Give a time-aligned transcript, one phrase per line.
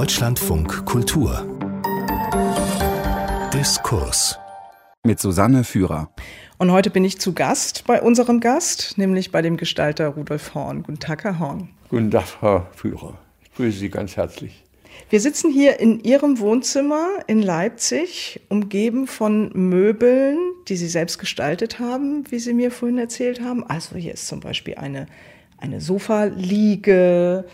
[0.00, 1.46] Deutschlandfunk Kultur
[3.52, 4.38] Diskurs
[5.04, 6.10] mit Susanne Führer.
[6.56, 10.84] Und heute bin ich zu Gast bei unserem Gast, nämlich bei dem Gestalter Rudolf Horn.
[10.84, 11.68] Guten Tag, Herr Horn.
[11.90, 13.18] Guten Tag, Herr Führer.
[13.42, 14.64] Ich grüße Sie ganz herzlich.
[15.10, 20.38] Wir sitzen hier in Ihrem Wohnzimmer in Leipzig, umgeben von Möbeln,
[20.68, 23.64] die Sie selbst gestaltet haben, wie Sie mir vorhin erzählt haben.
[23.64, 25.08] Also hier ist zum Beispiel eine,
[25.58, 27.44] eine Sofaliege,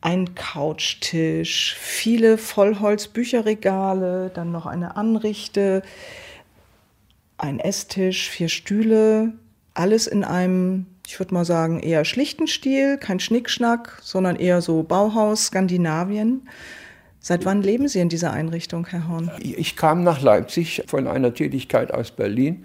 [0.00, 5.82] ein Couchtisch, viele Vollholzbücherregale, dann noch eine Anrichte,
[7.36, 9.32] ein Esstisch, vier Stühle,
[9.74, 14.82] alles in einem, ich würde mal sagen, eher schlichten Stil, kein Schnickschnack, sondern eher so
[14.82, 16.48] Bauhaus, Skandinavien.
[17.18, 19.30] Seit wann leben Sie in dieser Einrichtung, Herr Horn?
[19.40, 22.64] Ich kam nach Leipzig von einer Tätigkeit aus Berlin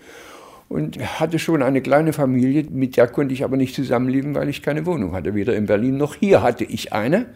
[0.67, 4.61] und hatte schon eine kleine Familie, mit der konnte ich aber nicht zusammenleben, weil ich
[4.61, 7.27] keine Wohnung hatte, weder in Berlin noch hier hatte ich eine.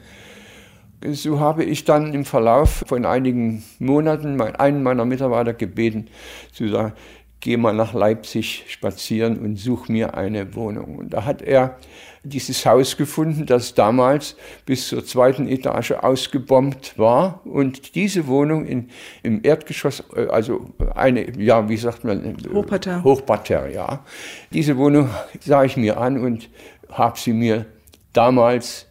[1.11, 6.07] So habe ich dann im Verlauf von einigen Monaten einen meiner Mitarbeiter gebeten,
[6.51, 6.93] zu sagen,
[7.39, 10.97] geh mal nach Leipzig spazieren und such mir eine Wohnung.
[10.97, 11.77] Und da hat er
[12.23, 17.41] dieses Haus gefunden, das damals bis zur zweiten Etage ausgebombt war.
[17.45, 18.89] Und diese Wohnung in,
[19.23, 22.37] im Erdgeschoss, äh, also eine, ja, wie sagt man?
[22.53, 23.03] Hochparterre.
[23.03, 24.03] Hochparterre, ja.
[24.51, 26.49] Diese Wohnung sah ich mir an und
[26.91, 27.65] habe sie mir
[28.13, 28.87] damals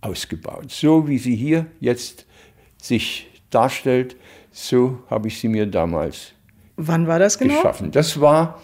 [0.00, 0.70] ausgebaut.
[0.70, 2.26] So wie sie hier jetzt
[2.80, 4.16] sich darstellt,
[4.52, 6.32] so habe ich sie mir damals
[6.78, 7.54] Wann war das genau?
[7.54, 7.90] geschaffen.
[7.90, 8.62] Das war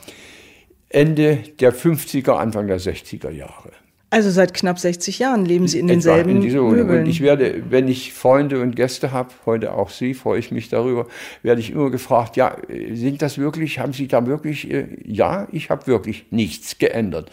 [0.89, 3.73] Ende der 50er, Anfang der 60er Jahre.
[4.15, 7.01] Also seit knapp 60 Jahren leben Sie in denselben in diese Möbeln.
[7.01, 10.69] Und ich werde, wenn ich Freunde und Gäste habe, heute auch Sie, freue ich mich
[10.69, 11.09] darüber,
[11.43, 12.57] werde ich immer gefragt, ja,
[12.93, 17.29] sind das wirklich, haben Sie da wirklich, äh, ja, ich habe wirklich nichts geändert.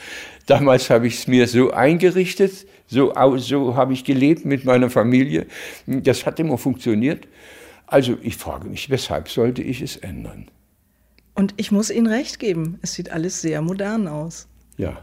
[0.48, 5.46] Damals habe ich es mir so eingerichtet, so, so habe ich gelebt mit meiner Familie.
[5.86, 7.28] Das hat immer funktioniert.
[7.86, 10.50] Also ich frage mich, weshalb sollte ich es ändern?
[11.36, 14.48] Und ich muss Ihnen recht geben, es sieht alles sehr modern aus.
[14.78, 14.98] Ja.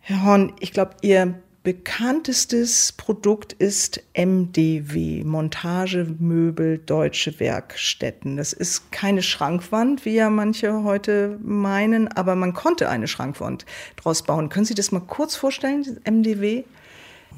[0.00, 8.38] Herr Horn, ich glaube, Ihr bekanntestes Produkt ist MDW, Montagemöbel Deutsche Werkstätten.
[8.38, 13.66] Das ist keine Schrankwand, wie ja manche heute meinen, aber man konnte eine Schrankwand
[13.96, 14.48] draus bauen.
[14.48, 16.64] Können Sie das mal kurz vorstellen, MDW?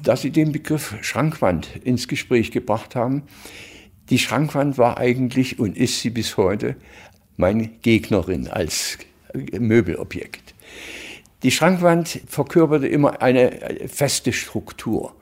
[0.01, 3.23] Dass Sie den Begriff Schrankwand ins Gespräch gebracht haben.
[4.09, 6.77] Die Schrankwand war eigentlich und ist sie bis heute
[7.35, 8.97] meine Gegnerin als
[9.33, 10.53] Möbelobjekt.
[11.43, 13.51] Die Schrankwand verkörperte immer eine
[13.87, 15.13] feste Struktur.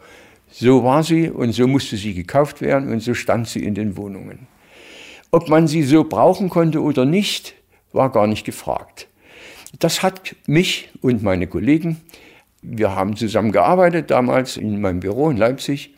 [0.52, 3.98] So war sie und so musste sie gekauft werden und so stand sie in den
[3.98, 4.48] Wohnungen.
[5.32, 7.56] Ob man sie so brauchen konnte oder nicht,
[7.92, 9.08] war gar nicht gefragt.
[9.80, 12.02] Das hat mich und meine Kollegen,
[12.62, 15.96] wir haben zusammen gearbeitet damals in meinem Büro in Leipzig,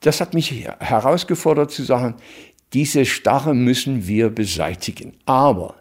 [0.00, 2.14] das hat mich herausgefordert zu sagen,
[2.74, 5.14] diese Starre müssen wir beseitigen.
[5.24, 5.74] Aber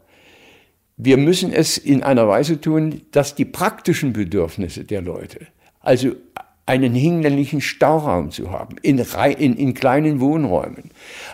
[0.98, 5.48] wir müssen es in einer Weise tun, dass die praktischen Bedürfnisse der Leute,
[5.82, 6.12] also
[6.66, 10.92] einen hinlänglichen Stauraum zu haben, in, in, in kleinen Wohnräumen,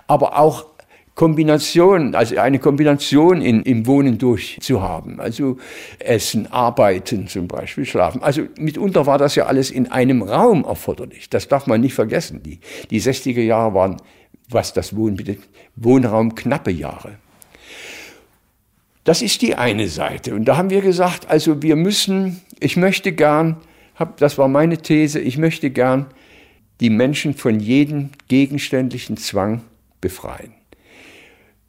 [0.08, 0.66] aber auch
[1.14, 5.20] Kombination, also eine Kombination in, im Wohnen durchzuhaben.
[5.20, 5.58] Also
[6.00, 8.24] Essen, Arbeiten zum Beispiel, Schlafen.
[8.24, 11.30] Also mitunter war das ja alles in einem Raum erforderlich.
[11.30, 12.42] Das darf man nicht vergessen.
[12.44, 13.98] Die, die 60er Jahre waren
[14.52, 17.18] was das Wohnen betrifft, Wohnraum knappe Jahre.
[19.04, 20.36] Das ist die eine Seite.
[20.36, 23.58] Und da haben wir gesagt, also wir müssen, ich möchte gern,
[23.96, 26.08] hab, das war meine These, ich möchte gern
[26.80, 29.62] die Menschen von jedem gegenständlichen Zwang
[30.02, 30.54] befreien.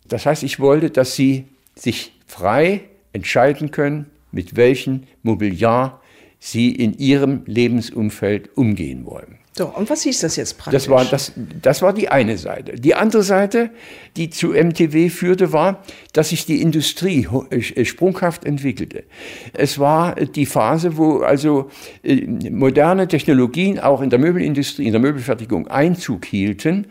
[0.09, 1.45] Das heißt, ich wollte, dass sie
[1.75, 2.81] sich frei
[3.13, 6.01] entscheiden können, mit welchem Mobiliar
[6.39, 9.39] sie in ihrem Lebensumfeld umgehen wollen.
[9.55, 10.85] So, und was hieß das jetzt praktisch?
[10.85, 12.73] Das war, das, das war die eine Seite.
[12.73, 13.71] Die andere Seite,
[14.17, 15.83] die zu MTW führte, war,
[16.15, 19.05] dass sich die Industrie äh, sprunghaft entwickelte.
[19.53, 21.71] Es war die Phase, wo also
[22.03, 26.87] äh, moderne Technologien auch in der Möbelindustrie, in der Möbelfertigung Einzug hielten.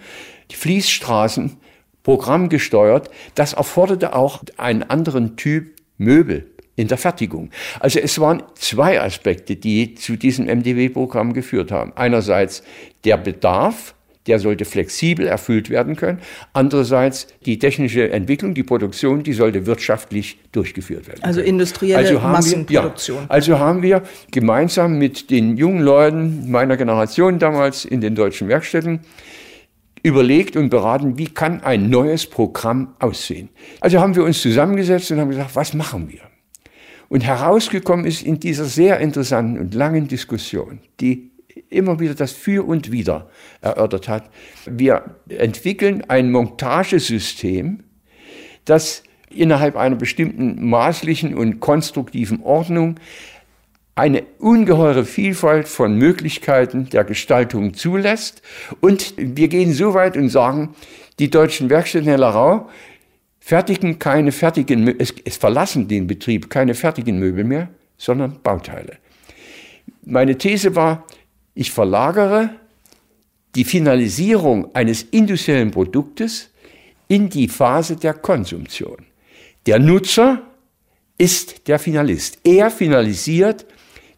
[0.51, 1.57] Die Fließstraßen,
[2.03, 7.49] programmgesteuert, das erforderte auch einen anderen Typ Möbel in der Fertigung.
[7.79, 11.91] Also es waren zwei Aspekte, die zu diesem MDW-Programm geführt haben.
[11.95, 12.63] Einerseits
[13.03, 13.93] der Bedarf,
[14.27, 16.19] der sollte flexibel erfüllt werden können.
[16.53, 21.23] Andererseits die technische Entwicklung, die Produktion, die sollte wirtschaftlich durchgeführt werden.
[21.23, 23.17] Also industrielle also Massenproduktion.
[23.17, 28.15] Wir, ja, also haben wir gemeinsam mit den jungen Leuten meiner Generation damals in den
[28.15, 29.01] deutschen Werkstätten
[30.03, 33.49] überlegt und beraten, wie kann ein neues Programm aussehen.
[33.81, 36.30] Also haben wir uns zusammengesetzt und haben gesagt, was machen wir?
[37.11, 41.29] Und herausgekommen ist in dieser sehr interessanten und langen Diskussion die
[41.69, 43.29] immer wieder das Für und Wider
[43.59, 44.29] erörtert hat.
[44.65, 47.83] Wir entwickeln ein Montagesystem,
[48.63, 52.97] das innerhalb einer bestimmten maßlichen und konstruktiven Ordnung
[53.93, 58.41] eine ungeheure Vielfalt von Möglichkeiten der Gestaltung zulässt.
[58.79, 60.75] Und wir gehen so weit und sagen,
[61.19, 62.69] die deutschen Werkstätten Hellerau
[63.41, 67.67] fertigen keine fertigen, es, es verlassen den Betrieb keine fertigen Möbel mehr,
[67.97, 68.97] sondern Bauteile.
[70.05, 71.05] Meine These war,
[71.53, 72.51] ich verlagere
[73.55, 76.51] die Finalisierung eines industriellen Produktes
[77.07, 79.05] in die Phase der Konsumtion.
[79.65, 80.41] Der Nutzer
[81.17, 82.39] ist der Finalist.
[82.43, 83.65] Er finalisiert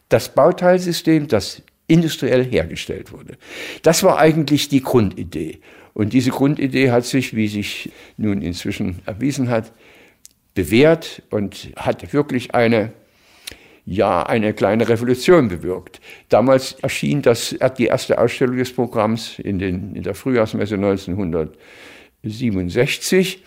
[0.09, 3.37] das Bauteilsystem, das industriell hergestellt wurde.
[3.81, 5.59] Das war eigentlich die Grundidee.
[5.93, 9.71] Und diese Grundidee hat sich, wie sich nun inzwischen erwiesen hat,
[10.55, 12.93] bewährt und hat wirklich eine
[13.85, 15.99] ja eine kleine Revolution bewirkt.
[16.29, 23.43] Damals erschien das, die erste Ausstellung des Programms in, den, in der Frühjahrsmesse 1967.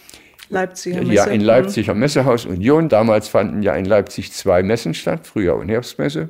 [0.48, 1.12] Leipziger Messe.
[1.12, 2.88] Ja, in Leipziger Messehaus Union.
[2.88, 6.28] Damals fanden ja in Leipzig zwei Messen statt, Frühjahr- und Herbstmesse.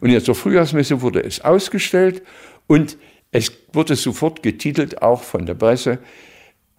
[0.00, 2.22] Und in der Frühjahrsmesse wurde es ausgestellt
[2.66, 2.96] und
[3.32, 5.98] es wurde sofort getitelt, auch von der Presse,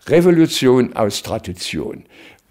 [0.05, 2.05] Revolution aus Tradition.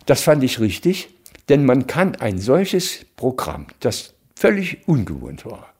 [0.06, 1.08] Das fand ich richtig.
[1.48, 5.72] Denn man kann ein solches Programm, das völlig ungewohnt war,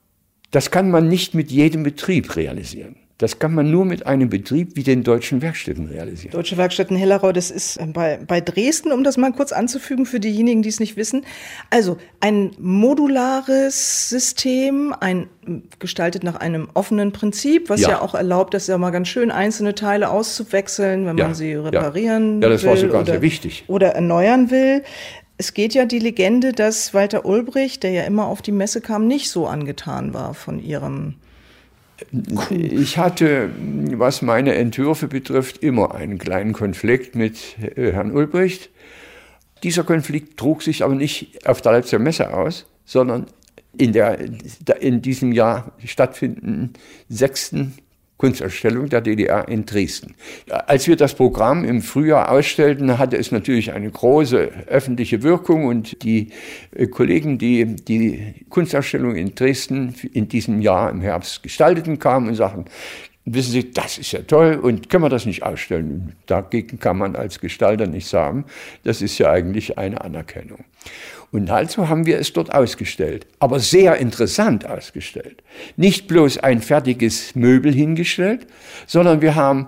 [0.51, 2.95] das kann man nicht mit jedem Betrieb realisieren.
[3.23, 6.33] Das kann man nur mit einem Betrieb wie den Deutschen Werkstätten realisieren.
[6.33, 10.19] Deutsche Werkstätten Hellerau, das ist äh, bei, bei Dresden, um das mal kurz anzufügen für
[10.19, 11.25] diejenigen, die es nicht wissen.
[11.69, 15.29] Also ein modulares System, ein
[15.79, 19.31] gestaltet nach einem offenen Prinzip, was ja, ja auch erlaubt, das ja mal ganz schön
[19.31, 22.49] einzelne Teile auszuwechseln, wenn ja, man sie reparieren ja.
[22.49, 23.63] ja das will war sogar oder, sehr wichtig.
[23.67, 24.83] oder erneuern will.
[25.37, 29.07] Es geht ja die Legende, dass Walter Ulbricht, der ja immer auf die Messe kam,
[29.07, 31.15] nicht so angetan war von ihrem
[32.35, 32.51] Coup.
[32.51, 33.49] Ich hatte,
[33.93, 38.69] was meine Entwürfe betrifft, immer einen kleinen Konflikt mit äh, Herrn Ulbricht.
[39.63, 43.27] Dieser Konflikt trug sich aber nicht auf der Leipziger Messe aus, sondern
[43.77, 44.19] in, der,
[44.79, 46.73] in diesem Jahr stattfindenden
[47.09, 47.73] sechsten
[48.23, 50.15] Kunstausstellung der DDR in Dresden.
[50.47, 56.01] Als wir das Programm im Frühjahr ausstellten, hatte es natürlich eine große öffentliche Wirkung und
[56.03, 56.29] die
[56.73, 62.35] äh, Kollegen, die die Kunstausstellung in Dresden in diesem Jahr im Herbst gestalteten, kamen und
[62.35, 62.63] sagten,
[63.25, 66.13] wissen Sie, das ist ja toll und können wir das nicht ausstellen?
[66.25, 68.45] Dagegen kann man als Gestalter nicht sagen,
[68.85, 70.63] das ist ja eigentlich eine Anerkennung.
[71.33, 75.41] Und also haben wir es dort ausgestellt, aber sehr interessant ausgestellt.
[75.77, 78.45] Nicht bloß ein fertiges Möbel hingestellt,
[78.85, 79.67] sondern wir haben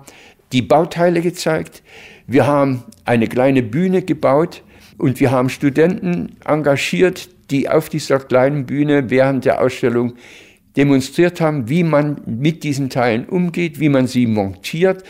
[0.52, 1.82] die Bauteile gezeigt,
[2.28, 4.62] wir haben eine kleine Bühne gebaut
[4.96, 10.14] und wir haben Studenten engagiert, die auf dieser kleinen Bühne während der Ausstellung
[10.76, 15.02] demonstriert haben, wie man mit diesen Teilen umgeht, wie man sie montiert.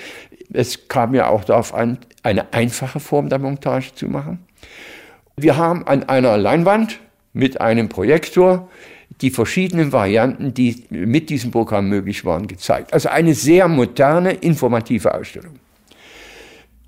[0.54, 4.45] Es kam ja auch darauf an, eine einfache Form der Montage zu machen.
[5.38, 6.98] Wir haben an einer Leinwand
[7.34, 8.70] mit einem Projektor
[9.20, 12.94] die verschiedenen Varianten, die mit diesem Programm möglich waren, gezeigt.
[12.94, 15.56] Also eine sehr moderne, informative Ausstellung.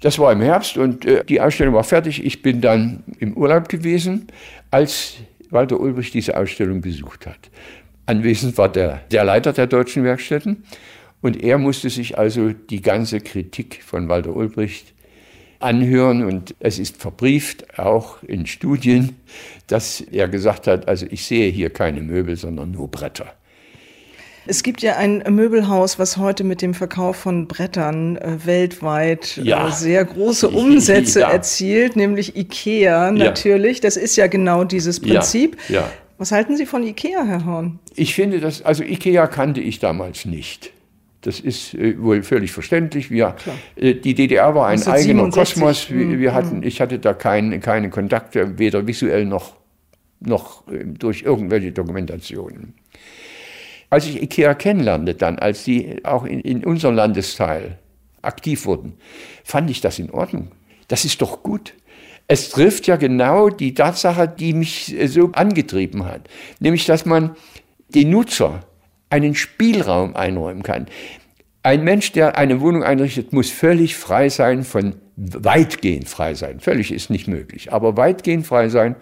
[0.00, 2.24] Das war im Herbst und äh, die Ausstellung war fertig.
[2.24, 4.28] Ich bin dann im Urlaub gewesen,
[4.70, 5.16] als
[5.50, 7.50] Walter Ulbrich diese Ausstellung besucht hat.
[8.06, 10.64] Anwesend war der, der Leiter der deutschen Werkstätten
[11.20, 14.94] und er musste sich also die ganze Kritik von Walter Ulbricht
[15.60, 19.16] anhören und es ist verbrieft auch in Studien,
[19.66, 23.32] dass er gesagt hat, also ich sehe hier keine Möbel, sondern nur Bretter.
[24.50, 29.42] Es gibt ja ein Möbelhaus, was heute mit dem Verkauf von Brettern äh, weltweit äh,
[29.42, 29.68] ja.
[29.68, 31.30] äh, sehr große Umsätze ja.
[31.30, 33.76] erzielt, nämlich IKEA natürlich.
[33.78, 33.82] Ja.
[33.82, 35.58] Das ist ja genau dieses Prinzip.
[36.16, 37.78] Was halten Sie von IKEA, Herr Horn?
[37.94, 40.72] Ich finde das, also IKEA kannte ich damals nicht.
[41.28, 43.10] Das ist äh, wohl völlig verständlich.
[43.10, 43.36] Wir,
[43.76, 45.90] äh, die DDR war ein eigener Kosmos.
[45.90, 49.56] Wir, wir, hatten, ich hatte da keinen keine Kontakte, weder visuell noch,
[50.20, 52.72] noch äh, durch irgendwelche Dokumentationen.
[53.90, 57.76] Als ich IKEA kennenlernte, dann, als die auch in, in unserem Landesteil
[58.22, 58.94] aktiv wurden,
[59.44, 60.52] fand ich das in Ordnung.
[60.88, 61.74] Das ist doch gut.
[62.26, 66.22] Es trifft ja genau die Tatsache, die mich äh, so angetrieben hat,
[66.58, 67.36] nämlich dass man
[67.90, 68.64] den Nutzer
[69.10, 70.86] einen Spielraum einräumen kann.
[71.62, 76.92] Ein Mensch, der eine Wohnung einrichtet, muss völlig frei sein von, weitgehend frei sein, völlig
[76.92, 78.96] ist nicht möglich, aber weitgehend frei sein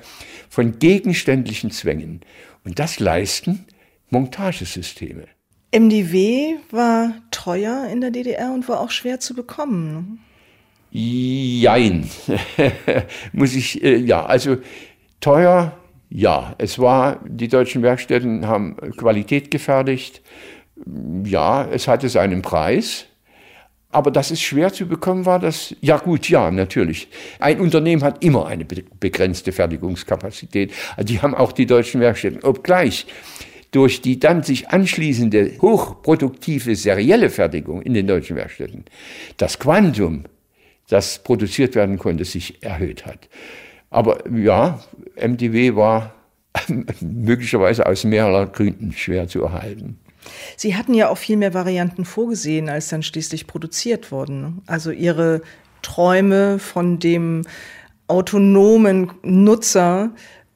[0.49, 2.21] von gegenständlichen Zwängen.
[2.65, 3.67] Und das leisten
[4.11, 5.25] Montagesysteme.
[5.73, 10.21] MDW war teuer in der DDR und war auch schwer zu bekommen.
[10.91, 12.09] Jein,
[13.33, 14.57] muss ich, äh, ja, also
[15.21, 15.77] teuer
[16.09, 20.23] ja, es war, die deutschen Werkstätten haben Qualität gefertigt
[21.25, 23.07] Ja, es hatte seinen Preis.
[23.91, 27.09] Aber dass es schwer zu bekommen war, das, ja gut, ja, natürlich.
[27.39, 30.73] Ein Unternehmen hat immer eine begrenzte Fertigungskapazität.
[30.97, 32.43] Also die haben auch die deutschen Werkstätten.
[32.43, 33.07] Obgleich
[33.71, 38.85] durch die dann sich anschließende hochproduktive serielle Fertigung in den deutschen Werkstätten
[39.37, 40.25] das Quantum,
[40.89, 43.29] das produziert werden konnte, sich erhöht hat.
[43.91, 44.81] Aber ja,
[45.17, 46.15] MDW war
[47.01, 49.99] möglicherweise aus mehreren Gründen schwer zu erhalten.
[50.57, 54.63] Sie hatten ja auch viel mehr Varianten vorgesehen, als dann schließlich produziert wurden.
[54.67, 55.43] Also Ihre
[55.83, 57.43] Träume von dem
[58.09, 60.11] autonomen Nutzer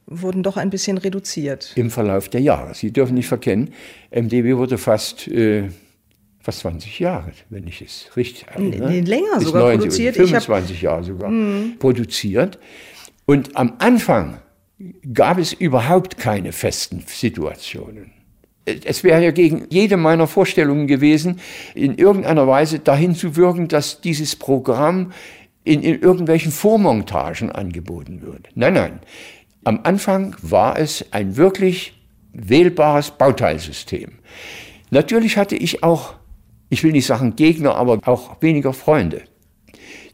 [0.06, 1.72] wurden doch ein bisschen reduziert.
[1.76, 2.74] Im Verlauf der Jahre.
[2.74, 3.72] Sie dürfen nicht verkennen,
[4.10, 5.68] MDW wurde fast, äh,
[6.40, 8.90] fast 20 Jahre, wenn ich es richtig erinnere.
[8.90, 10.16] Nee, länger Bis sogar 90, produziert.
[10.16, 11.76] 25 Jahre sogar mh.
[11.78, 12.58] produziert.
[13.24, 14.38] Und am Anfang
[15.12, 18.12] gab es überhaupt keine festen Situationen.
[18.64, 21.40] Es wäre ja gegen jede meiner Vorstellungen gewesen,
[21.74, 25.12] in irgendeiner Weise dahin zu wirken, dass dieses Programm
[25.64, 28.48] in, in irgendwelchen Vormontagen angeboten wird.
[28.54, 29.00] Nein, nein.
[29.64, 32.00] Am Anfang war es ein wirklich
[32.32, 34.12] wählbares Bauteilsystem.
[34.90, 36.14] Natürlich hatte ich auch,
[36.70, 39.22] ich will nicht sagen Gegner, aber auch weniger Freunde.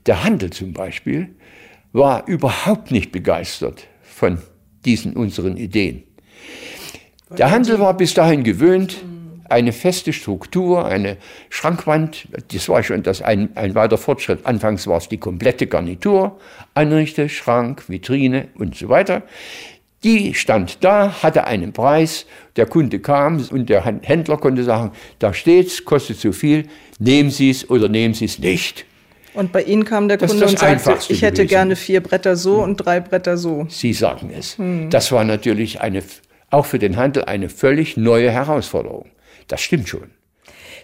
[0.06, 1.36] Der Handel zum Beispiel
[1.92, 4.38] war überhaupt nicht begeistert von
[4.86, 6.04] diesen unseren Ideen.
[7.36, 9.04] Der Handel war bis dahin gewöhnt,
[9.48, 11.16] eine feste Struktur, eine
[11.50, 14.44] Schrankwand, das war schon das ein, ein weiter Fortschritt.
[14.44, 16.38] Anfangs war es die komplette Garnitur,
[16.74, 19.22] Anrichte, Schrank, Vitrine und so weiter.
[20.04, 22.26] Die stand da, hatte einen Preis,
[22.56, 27.50] der Kunde kam und der Händler konnte sagen, da steht's, kostet so viel, nehmen Sie
[27.50, 28.84] es oder nehmen Sie es nicht.
[29.36, 31.48] Und bei Ihnen kam der das Kunde und sagte, ich hätte gewesen.
[31.48, 32.64] gerne vier Bretter so hm.
[32.64, 33.66] und drei Bretter so.
[33.68, 34.58] Sie sagen es.
[34.58, 34.90] Hm.
[34.90, 36.02] Das war natürlich eine,
[36.50, 39.10] auch für den Handel eine völlig neue Herausforderung.
[39.48, 40.10] Das stimmt schon.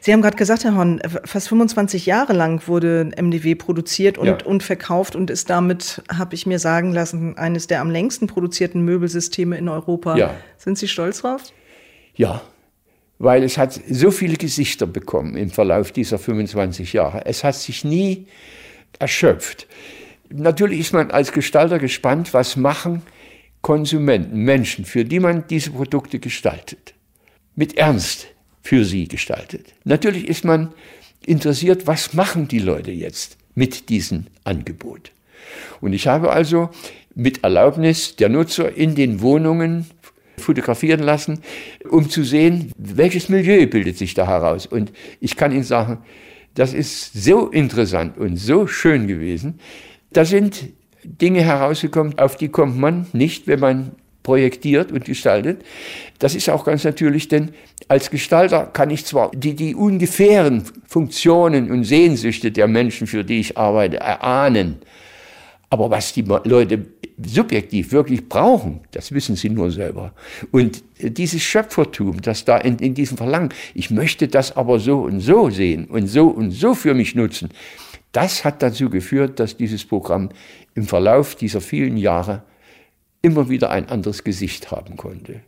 [0.01, 4.39] Sie haben gerade gesagt, Herr Horn, fast 25 Jahre lang wurde MDW produziert und, ja.
[4.45, 8.85] und verkauft und ist damit, habe ich mir sagen lassen, eines der am längsten produzierten
[8.85, 10.17] Möbelsysteme in Europa.
[10.17, 10.35] Ja.
[10.59, 11.43] Sind Sie stolz drauf?
[12.17, 12.43] Ja,
[13.23, 17.25] weil es hat so viele Gesichter bekommen im Verlauf dieser 25 Jahre.
[17.25, 18.27] Es hat sich nie
[18.99, 19.69] erschöpft.
[20.29, 23.03] Natürlich ist man als Gestalter gespannt, was machen
[23.61, 26.95] Konsumenten, Menschen, für die man diese Produkte gestaltet.
[27.55, 28.27] Mit Ernst
[28.61, 29.73] für sie gestaltet.
[29.85, 30.75] Natürlich ist man
[31.25, 35.13] interessiert, was machen die Leute jetzt mit diesem Angebot.
[35.81, 36.71] Und ich habe also
[37.15, 39.87] mit Erlaubnis der Nutzer in den Wohnungen
[40.43, 41.41] fotografieren lassen,
[41.89, 44.67] um zu sehen, welches Milieu bildet sich da heraus.
[44.67, 45.99] Und ich kann Ihnen sagen,
[46.55, 49.59] das ist so interessant und so schön gewesen.
[50.13, 50.69] Da sind
[51.05, 55.65] Dinge herausgekommen, auf die kommt man nicht, wenn man projektiert und gestaltet.
[56.19, 57.51] Das ist auch ganz natürlich, denn
[57.89, 63.41] als Gestalter kann ich zwar die, die ungefähren Funktionen und Sehnsüchte der Menschen, für die
[63.41, 64.77] ich arbeite, erahnen,
[65.73, 66.85] aber was die Leute
[67.25, 70.13] subjektiv wirklich brauchen, das wissen sie nur selber.
[70.51, 75.21] Und dieses Schöpfertum, das da in, in diesem Verlangen, ich möchte das aber so und
[75.21, 77.49] so sehen und so und so für mich nutzen,
[78.13, 80.29] das hat dazu geführt, dass dieses Programm
[80.75, 82.43] im Verlauf dieser vielen Jahre
[83.23, 85.41] immer wieder ein anderes Gesicht haben konnte.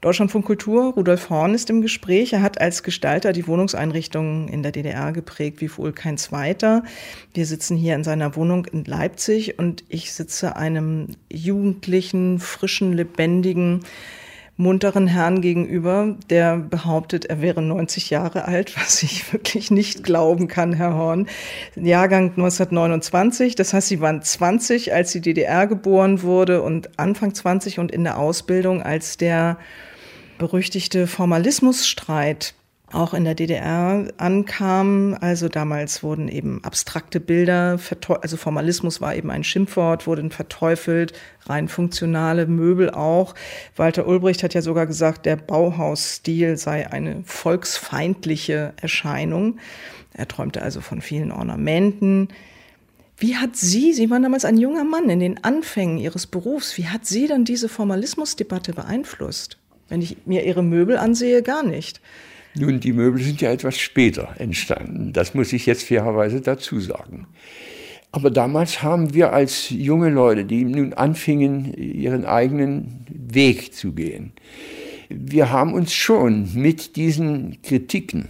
[0.00, 2.32] Deutschlandfunk Kultur, Rudolf Horn ist im Gespräch.
[2.32, 6.84] Er hat als Gestalter die Wohnungseinrichtungen in der DDR geprägt, wie wohl kein zweiter.
[7.34, 13.80] Wir sitzen hier in seiner Wohnung in Leipzig und ich sitze einem jugendlichen, frischen, lebendigen,
[14.56, 20.48] munteren Herrn gegenüber, der behauptet, er wäre 90 Jahre alt, was ich wirklich nicht glauben
[20.48, 21.26] kann, Herr Horn.
[21.76, 27.78] Jahrgang 1929, das heißt, Sie waren 20, als die DDR geboren wurde und Anfang 20
[27.78, 29.58] und in der Ausbildung, als der
[30.40, 32.54] berüchtigte Formalismusstreit
[32.92, 35.16] auch in der DDR ankam.
[35.20, 37.78] Also damals wurden eben abstrakte Bilder,
[38.20, 41.12] also Formalismus war eben ein Schimpfwort, wurden verteufelt,
[41.46, 43.34] rein funktionale Möbel auch.
[43.76, 49.58] Walter Ulbricht hat ja sogar gesagt, der Bauhausstil sei eine volksfeindliche Erscheinung.
[50.14, 52.28] Er träumte also von vielen Ornamenten.
[53.18, 56.88] Wie hat sie, Sie waren damals ein junger Mann in den Anfängen Ihres Berufs, wie
[56.88, 59.58] hat sie dann diese Formalismusdebatte beeinflusst?
[59.90, 62.00] Wenn ich mir ihre Möbel ansehe, gar nicht.
[62.54, 65.12] Nun, die Möbel sind ja etwas später entstanden.
[65.12, 67.26] Das muss ich jetzt fairerweise dazu sagen.
[68.12, 74.32] Aber damals haben wir als junge Leute, die nun anfingen, ihren eigenen Weg zu gehen,
[75.08, 78.28] wir haben uns schon mit diesen Kritiken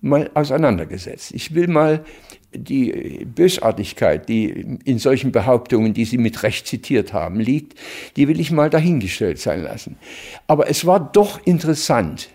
[0.00, 1.32] mal auseinandergesetzt.
[1.34, 2.04] Ich will mal
[2.52, 7.78] die Bösartigkeit, die in solchen Behauptungen, die Sie mit Recht zitiert haben, liegt,
[8.16, 9.98] die will ich mal dahingestellt sein lassen.
[10.46, 12.30] Aber es war doch interessant,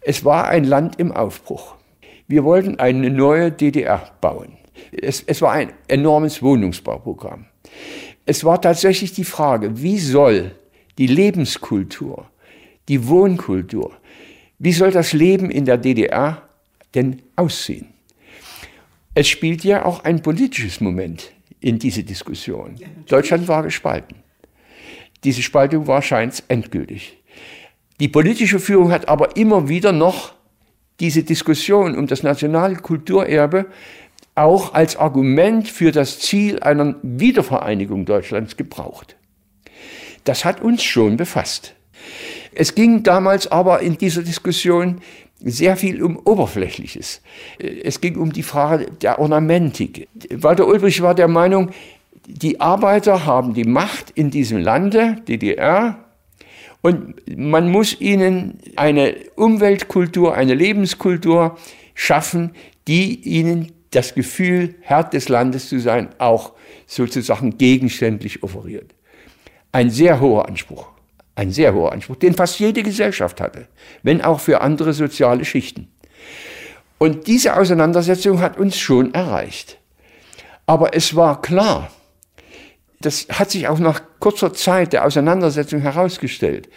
[0.00, 1.74] Es war ein Land im Aufbruch.
[2.28, 4.56] Wir wollten eine neue DDR bauen.
[4.92, 7.46] Es, es war ein enormes Wohnungsbauprogramm.
[8.24, 10.52] Es war tatsächlich die Frage, wie soll
[10.98, 12.26] die Lebenskultur,
[12.88, 13.92] die Wohnkultur,
[14.58, 16.48] wie soll das Leben in der DDR
[16.94, 17.88] denn aussehen?
[19.18, 22.76] Es spielt ja auch ein politisches Moment in diese Diskussion.
[22.76, 24.18] Ja, Deutschland war gespalten.
[25.24, 27.20] Diese Spaltung war scheint endgültig.
[27.98, 30.34] Die politische Führung hat aber immer wieder noch
[31.00, 33.66] diese Diskussion um das nationale Kulturerbe
[34.36, 39.16] auch als Argument für das Ziel einer Wiedervereinigung Deutschlands gebraucht.
[40.22, 41.74] Das hat uns schon befasst.
[42.54, 45.00] Es ging damals aber in dieser Diskussion
[45.40, 47.22] sehr viel um Oberflächliches.
[47.58, 50.08] Es ging um die Frage der Ornamentik.
[50.30, 51.70] Walter Ulbricht war der Meinung,
[52.26, 56.04] die Arbeiter haben die Macht in diesem Lande, DDR,
[56.80, 61.58] und man muss ihnen eine Umweltkultur, eine Lebenskultur
[61.94, 62.52] schaffen,
[62.86, 66.52] die ihnen das Gefühl, Herr des Landes zu sein, auch
[66.86, 68.94] sozusagen gegenständlich offeriert.
[69.72, 70.88] Ein sehr hoher Anspruch,
[71.38, 73.68] ein sehr hoher Anspruch, den fast jede Gesellschaft hatte,
[74.02, 75.88] wenn auch für andere soziale Schichten.
[76.98, 79.78] Und diese Auseinandersetzung hat uns schon erreicht.
[80.66, 81.92] Aber es war klar,
[83.00, 86.68] das hat sich auch nach kurzer Zeit der Auseinandersetzung herausgestellt,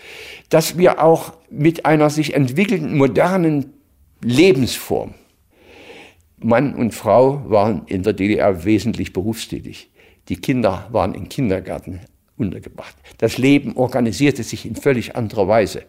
[0.49, 3.73] dass wir auch mit einer sich entwickelnden modernen
[4.21, 5.15] Lebensform,
[6.37, 9.89] Mann und Frau waren in der DDR wesentlich berufstätig.
[10.29, 12.01] Die Kinder waren in Kindergärten
[12.41, 12.95] untergebracht.
[13.17, 15.83] Das Leben organisierte sich in völlig anderer Weise.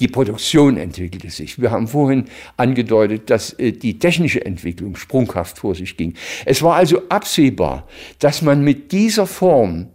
[0.00, 1.60] Die Produktion entwickelte sich.
[1.60, 2.26] Wir haben vorhin
[2.56, 6.14] angedeutet, dass äh, die technische Entwicklung sprunghaft vor sich ging.
[6.44, 7.86] Es war also absehbar,
[8.18, 9.88] dass man mit dieser Form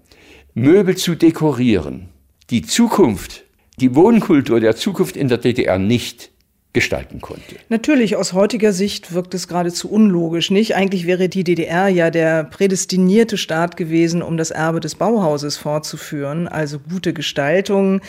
[0.53, 2.09] Möbel zu dekorieren,
[2.49, 3.43] die Zukunft,
[3.79, 6.31] die Wohnkultur der Zukunft in der DDR nicht
[6.73, 7.57] gestalten konnte.
[7.67, 10.75] Natürlich, aus heutiger Sicht wirkt es geradezu unlogisch, nicht?
[10.75, 16.47] Eigentlich wäre die DDR ja der prädestinierte Staat gewesen, um das Erbe des Bauhauses fortzuführen,
[16.47, 17.99] also gute Gestaltung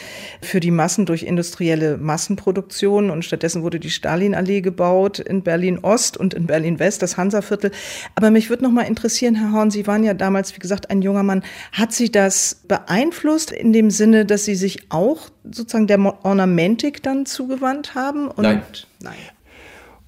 [0.41, 6.17] für die Massen durch industrielle Massenproduktion und stattdessen wurde die Stalinallee gebaut in Berlin Ost
[6.17, 7.73] und in Berlin West, das Hansaviertel.
[8.15, 11.03] Aber mich würde noch mal interessieren, Herr Horn, Sie waren ja damals, wie gesagt, ein
[11.03, 11.43] junger Mann.
[11.73, 17.27] Hat Sie das beeinflusst in dem Sinne, dass Sie sich auch sozusagen der Ornamentik dann
[17.27, 18.29] zugewandt haben?
[18.29, 18.63] Und nein.
[19.01, 19.15] nein.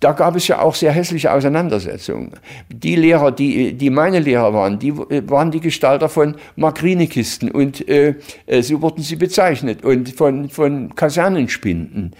[0.00, 2.32] Da gab es ja auch sehr hässliche Auseinandersetzungen.
[2.68, 8.16] Die Lehrer, die, die meine Lehrer waren, die waren die Gestalter von Makrinekisten und äh,
[8.44, 12.14] äh, so wurden sie bezeichnet und von, von Kasernenspinden.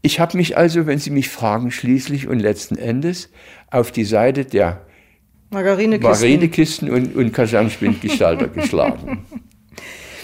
[0.00, 3.28] Ich habe mich also, wenn Sie mich fragen, schließlich und letzten Endes
[3.70, 4.86] auf die Seite der
[5.50, 9.26] Margarinekisten, Margarinekisten und, und Kasernenspindgestalter geschlagen.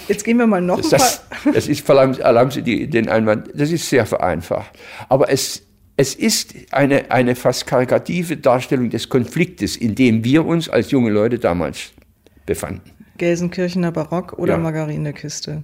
[0.08, 1.52] Jetzt gehen wir mal noch das, ein paar.
[1.54, 4.70] Das ist, erlauben Sie die, den Einwand, das ist sehr vereinfacht.
[5.08, 5.62] Aber es,
[5.96, 11.10] es ist eine, eine fast karikative Darstellung des Konfliktes, in dem wir uns als junge
[11.10, 11.92] Leute damals
[12.46, 12.90] befanden.
[13.18, 14.58] Gelsenkirchener Barock oder ja.
[14.58, 15.62] Margarinekiste.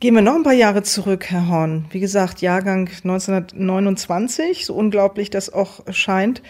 [0.00, 1.86] Gehen wir noch ein paar Jahre zurück, Herr Horn.
[1.90, 6.42] Wie gesagt, Jahrgang 1929, so unglaublich das auch scheint.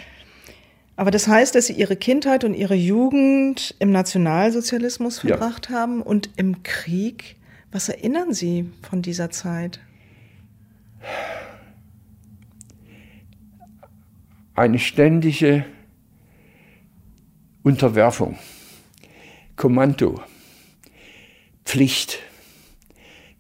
[0.96, 5.76] Aber das heißt, dass Sie Ihre Kindheit und Ihre Jugend im Nationalsozialismus verbracht ja.
[5.76, 7.37] haben und im Krieg.
[7.72, 9.80] Was erinnern Sie von dieser Zeit?
[14.54, 15.64] Eine ständige
[17.64, 18.38] Unterwerfung,
[19.57, 20.22] Kommando,
[21.64, 22.20] Pflicht,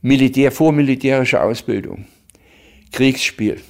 [0.02, 2.06] Militär, vormilitärische Ausbildung,
[2.90, 3.60] Kriegsspiel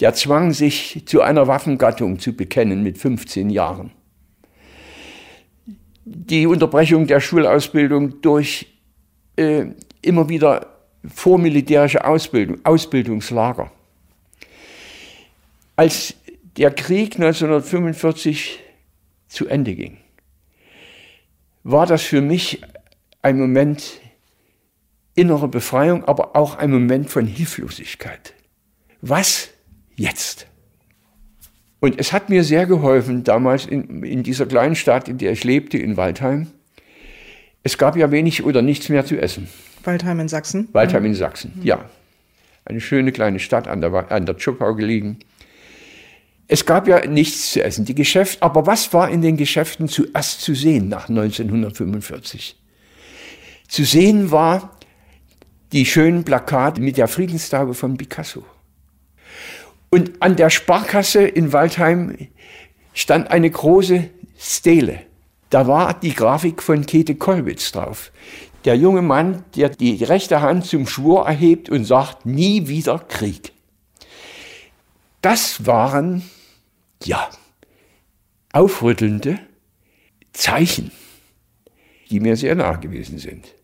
[0.00, 3.92] der zwang sich zu einer Waffengattung zu bekennen mit 15 Jahren.
[6.04, 8.66] Die Unterbrechung der Schulausbildung durch
[9.36, 9.66] äh,
[10.02, 10.66] immer wieder
[11.04, 13.70] vormilitärische Ausbildung, Ausbildungslager.
[15.76, 16.14] Als
[16.56, 18.58] der Krieg 1945
[19.28, 19.98] zu Ende ging,
[21.62, 22.62] war das für mich
[23.22, 24.00] ein Moment
[25.14, 28.34] innerer Befreiung, aber auch ein Moment von Hilflosigkeit.
[29.02, 29.50] Was
[30.00, 30.46] jetzt.
[31.78, 35.44] Und es hat mir sehr geholfen, damals in, in dieser kleinen Stadt, in der ich
[35.44, 36.48] lebte, in Waldheim.
[37.62, 39.48] Es gab ja wenig oder nichts mehr zu essen.
[39.84, 40.68] Waldheim in Sachsen?
[40.72, 41.62] Waldheim in Sachsen, mhm.
[41.62, 41.84] ja.
[42.64, 45.18] Eine schöne kleine Stadt an der, an der Tschupau gelegen.
[46.48, 47.84] Es gab ja nichts zu essen.
[47.84, 52.56] Die Geschäfte, aber was war in den Geschäften zuerst zu sehen nach 1945?
[53.68, 54.76] Zu sehen war
[55.72, 58.44] die schönen Plakate mit der Friedenstaube von Picasso.
[59.90, 62.16] Und an der Sparkasse in Waldheim
[62.94, 65.00] stand eine große Stele.
[65.50, 68.12] Da war die Grafik von Käthe Kollwitz drauf.
[68.64, 73.52] der junge Mann, der die rechte Hand zum Schwur erhebt und sagt, nie wieder Krieg.
[75.22, 76.22] Das waren,
[77.02, 77.28] ja,
[78.52, 79.38] aufrüttelnde
[80.32, 80.90] Zeichen,
[82.10, 83.54] die mir sehr nahe gewesen sind.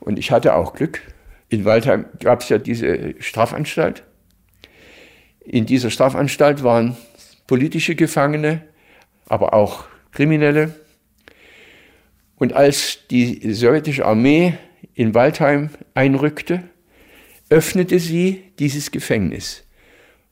[0.00, 1.02] Und ich hatte auch Glück.
[1.48, 4.04] In Waldheim gab es ja diese Strafanstalt.
[5.40, 6.96] In dieser Strafanstalt waren
[7.46, 8.62] politische Gefangene,
[9.26, 10.74] aber auch Kriminelle.
[12.36, 14.54] Und als die sowjetische Armee
[14.94, 16.62] in Waldheim einrückte,
[17.48, 19.64] öffnete sie dieses Gefängnis.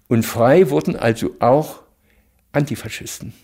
[0.09, 1.83] Und frei wurden also auch
[2.53, 3.35] Antifaschisten,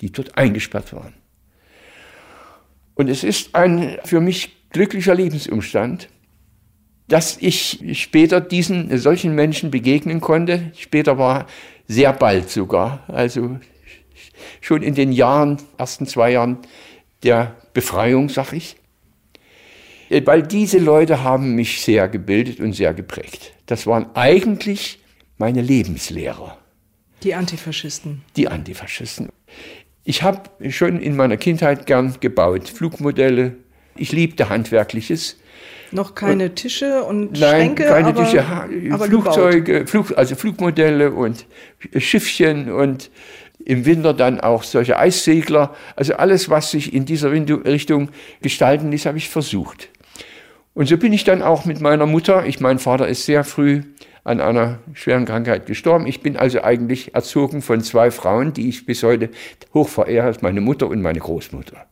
[0.00, 1.14] die dort eingesperrt waren.
[2.94, 6.08] Und es ist ein für mich glücklicher Lebensumstand,
[7.08, 10.72] dass ich später diesen solchen Menschen begegnen konnte.
[10.76, 11.46] Später war
[11.86, 13.58] sehr bald sogar, also
[14.60, 16.58] schon in den Jahren, ersten zwei Jahren
[17.22, 18.76] der Befreiung, sag ich.
[20.10, 23.52] Weil diese Leute haben mich sehr gebildet und sehr geprägt.
[23.66, 24.98] Das waren eigentlich
[25.38, 26.58] meine Lebenslehrer.
[27.22, 28.22] Die Antifaschisten.
[28.36, 29.30] Die Antifaschisten.
[30.04, 33.56] Ich habe schon in meiner Kindheit gern gebaut, Flugmodelle.
[33.96, 35.38] Ich liebte Handwerkliches.
[35.94, 38.44] Noch keine und, Tische und nein, Schränke, keine aber, Tische,
[38.90, 41.46] aber Flugzeuge, Flug, also Flugmodelle und
[41.96, 43.10] Schiffchen und
[43.64, 45.74] im Winter dann auch solche Eissegler.
[45.96, 48.10] Also alles, was sich in dieser Richtung
[48.42, 49.88] gestalten ließ, habe ich versucht.
[50.74, 53.82] Und so bin ich dann auch mit meiner Mutter, ich, mein Vater ist sehr früh
[54.24, 56.06] an einer schweren Krankheit gestorben.
[56.06, 59.30] Ich bin also eigentlich erzogen von zwei Frauen, die ich bis heute
[59.72, 61.86] hoch verehre, meine Mutter und meine Großmutter.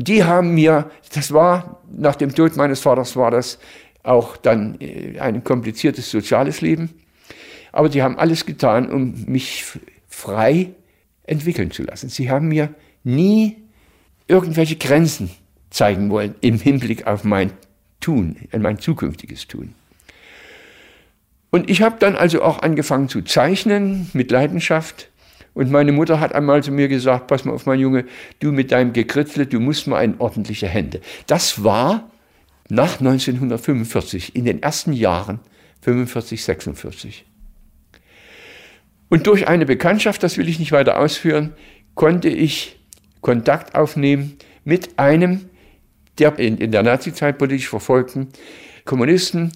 [0.00, 3.58] Die haben mir, das war, nach dem Tod meines Vaters war das
[4.04, 6.90] auch dann äh, ein kompliziertes soziales Leben.
[7.72, 9.64] Aber die haben alles getan, um mich
[10.08, 10.70] frei
[11.24, 12.10] entwickeln zu lassen.
[12.10, 13.56] Sie haben mir nie
[14.28, 15.30] irgendwelche Grenzen
[15.70, 17.50] zeigen wollen im Hinblick auf mein
[17.98, 19.74] Tun, mein zukünftiges Tun.
[21.50, 25.08] Und ich habe dann also auch angefangen zu zeichnen mit Leidenschaft.
[25.58, 28.04] Und meine Mutter hat einmal zu mir gesagt, pass mal auf, mein Junge,
[28.38, 31.00] du mit deinem Gekritzle, du musst mal ein ordentliche Hände.
[31.26, 32.12] Das war
[32.68, 35.40] nach 1945, in den ersten Jahren,
[35.80, 37.26] 45, 46.
[39.08, 41.54] Und durch eine Bekanntschaft, das will ich nicht weiter ausführen,
[41.96, 42.78] konnte ich
[43.20, 45.50] Kontakt aufnehmen mit einem
[46.18, 48.28] der in, in der Nazizeit politisch verfolgten
[48.84, 49.50] Kommunisten,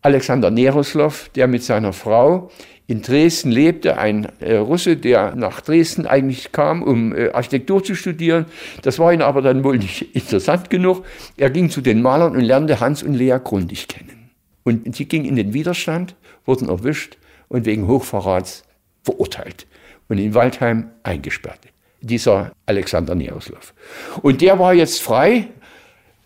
[0.00, 2.50] Alexander Neroslov, der mit seiner Frau
[2.92, 7.94] in Dresden lebte, ein äh, Russe, der nach Dresden eigentlich kam, um äh, Architektur zu
[7.94, 8.44] studieren.
[8.82, 11.02] Das war ihn aber dann wohl nicht interessant genug.
[11.38, 14.30] Er ging zu den Malern und lernte Hans und Lea Grundig kennen.
[14.62, 17.16] Und sie gingen in den Widerstand, wurden erwischt
[17.48, 18.64] und wegen Hochverrats
[19.02, 19.66] verurteilt
[20.10, 21.60] und in Waldheim eingesperrt.
[22.02, 23.72] Dieser Alexander Neroslov.
[24.20, 25.48] Und der war jetzt frei,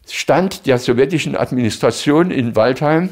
[0.08, 3.10] stand der sowjetischen Administration in Waldheim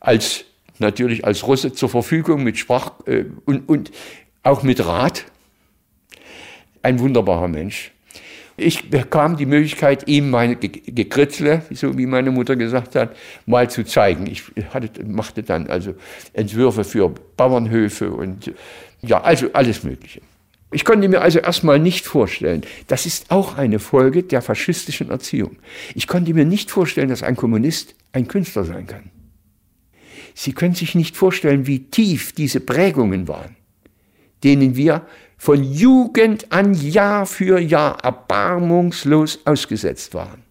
[0.00, 0.45] als
[0.80, 3.90] natürlich als Russe zur Verfügung mit Sprach äh, und, und
[4.42, 5.24] auch mit Rat.
[6.82, 7.92] Ein wunderbarer Mensch.
[8.58, 13.84] Ich bekam die Möglichkeit, ihm meine Gekritzle, so wie meine Mutter gesagt hat, mal zu
[13.84, 14.26] zeigen.
[14.26, 15.94] Ich hatte, machte dann also
[16.32, 18.52] Entwürfe für Bauernhöfe und
[19.02, 20.22] ja, also alles Mögliche.
[20.72, 25.56] Ich konnte mir also erstmal nicht vorstellen, das ist auch eine Folge der faschistischen Erziehung.
[25.94, 29.10] Ich konnte mir nicht vorstellen, dass ein Kommunist ein Künstler sein kann.
[30.38, 33.56] Sie können sich nicht vorstellen, wie tief diese Prägungen waren,
[34.44, 35.06] denen wir
[35.38, 40.42] von Jugend an Jahr für Jahr erbarmungslos ausgesetzt waren.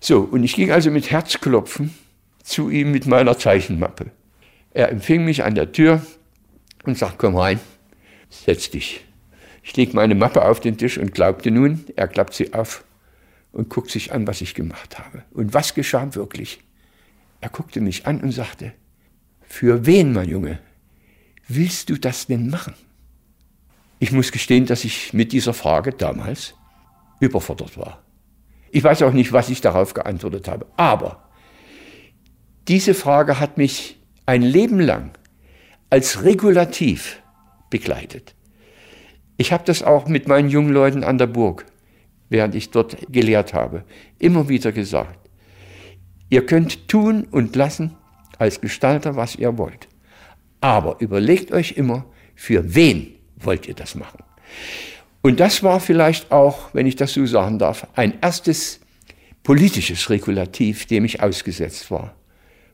[0.00, 1.94] So, und ich ging also mit Herzklopfen
[2.42, 4.10] zu ihm mit meiner Zeichenmappe.
[4.72, 6.04] Er empfing mich an der Tür
[6.82, 7.60] und sagte, komm rein,
[8.30, 9.04] setz dich.
[9.62, 12.82] Ich leg meine Mappe auf den Tisch und glaubte nun, er klappt sie auf
[13.52, 15.22] und guckt sich an, was ich gemacht habe.
[15.30, 16.58] Und was geschah wirklich?
[17.40, 18.72] Er guckte mich an und sagte,
[19.42, 20.58] für wen, mein Junge,
[21.48, 22.74] willst du das denn machen?
[23.98, 26.54] Ich muss gestehen, dass ich mit dieser Frage damals
[27.20, 28.02] überfordert war.
[28.70, 30.66] Ich weiß auch nicht, was ich darauf geantwortet habe.
[30.76, 31.28] Aber
[32.68, 35.10] diese Frage hat mich ein Leben lang
[35.90, 37.20] als Regulativ
[37.68, 38.34] begleitet.
[39.36, 41.66] Ich habe das auch mit meinen jungen Leuten an der Burg,
[42.28, 43.84] während ich dort gelehrt habe,
[44.18, 45.19] immer wieder gesagt.
[46.30, 47.96] Ihr könnt tun und lassen
[48.38, 49.88] als Gestalter, was ihr wollt.
[50.60, 54.22] Aber überlegt euch immer, für wen wollt ihr das machen?
[55.22, 58.80] Und das war vielleicht auch, wenn ich das so sagen darf, ein erstes
[59.42, 62.14] politisches Regulativ, dem ich ausgesetzt war.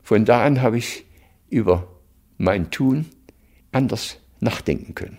[0.03, 1.05] Von da an habe ich
[1.49, 1.87] über
[2.37, 3.07] mein Tun
[3.71, 5.17] anders nachdenken können.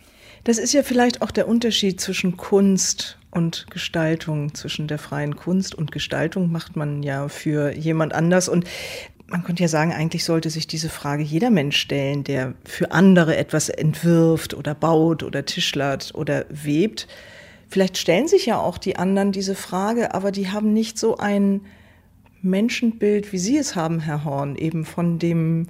[0.49, 5.75] Das ist ja vielleicht auch der Unterschied zwischen Kunst und Gestaltung, zwischen der freien Kunst
[5.75, 8.49] und Gestaltung macht man ja für jemand anders.
[8.49, 8.65] Und
[9.27, 13.37] man könnte ja sagen, eigentlich sollte sich diese Frage jeder Mensch stellen, der für andere
[13.37, 17.09] etwas entwirft oder baut oder tischlert oder webt.
[17.69, 21.61] Vielleicht stellen sich ja auch die anderen diese Frage, aber die haben nicht so ein
[22.41, 25.67] Menschenbild, wie Sie es haben, Herr Horn, eben von dem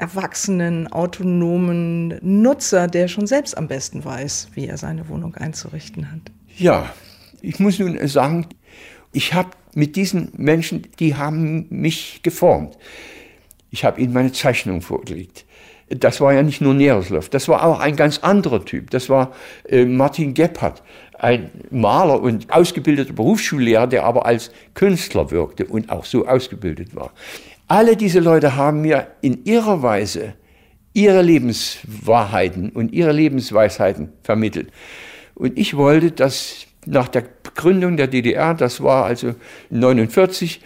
[0.00, 6.20] erwachsenen, autonomen Nutzer, der schon selbst am besten weiß, wie er seine Wohnung einzurichten hat.
[6.56, 6.92] Ja,
[7.42, 8.46] ich muss nun sagen,
[9.12, 12.78] ich habe mit diesen Menschen, die haben mich geformt.
[13.70, 15.44] Ich habe ihnen meine Zeichnung vorgelegt.
[15.88, 18.90] Das war ja nicht nur Nereslow, das war auch ein ganz anderer Typ.
[18.90, 19.32] Das war
[19.68, 20.84] äh, Martin Gebhardt,
[21.18, 27.12] ein Maler und ausgebildeter Berufsschullehrer, der aber als Künstler wirkte und auch so ausgebildet war.
[27.70, 30.34] Alle diese Leute haben mir in ihrer Weise
[30.92, 34.72] ihre Lebenswahrheiten und ihre Lebensweisheiten vermittelt.
[35.36, 37.22] Und ich wollte, dass nach der
[37.54, 39.36] Gründung der DDR, das war also
[39.70, 40.60] 49,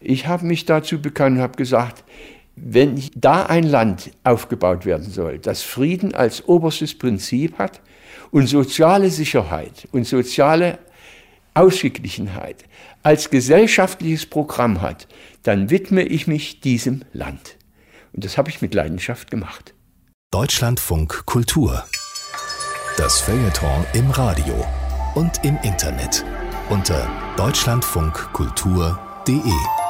[0.00, 2.04] ich habe mich dazu bekannt und habe gesagt,
[2.54, 7.80] wenn da ein Land aufgebaut werden soll, das Frieden als oberstes Prinzip hat
[8.30, 10.80] und soziale Sicherheit und soziale
[11.54, 12.64] Ausgeglichenheit
[13.02, 15.06] als gesellschaftliches Programm hat,
[15.44, 17.56] dann widme ich mich diesem Land.
[18.12, 19.74] Und das habe ich mit Leidenschaft gemacht.
[20.32, 21.84] Deutschlandfunk Kultur.
[22.96, 24.66] Das Feuilleton im Radio
[25.14, 26.24] und im Internet
[26.70, 29.83] unter deutschlandfunkkultur.de.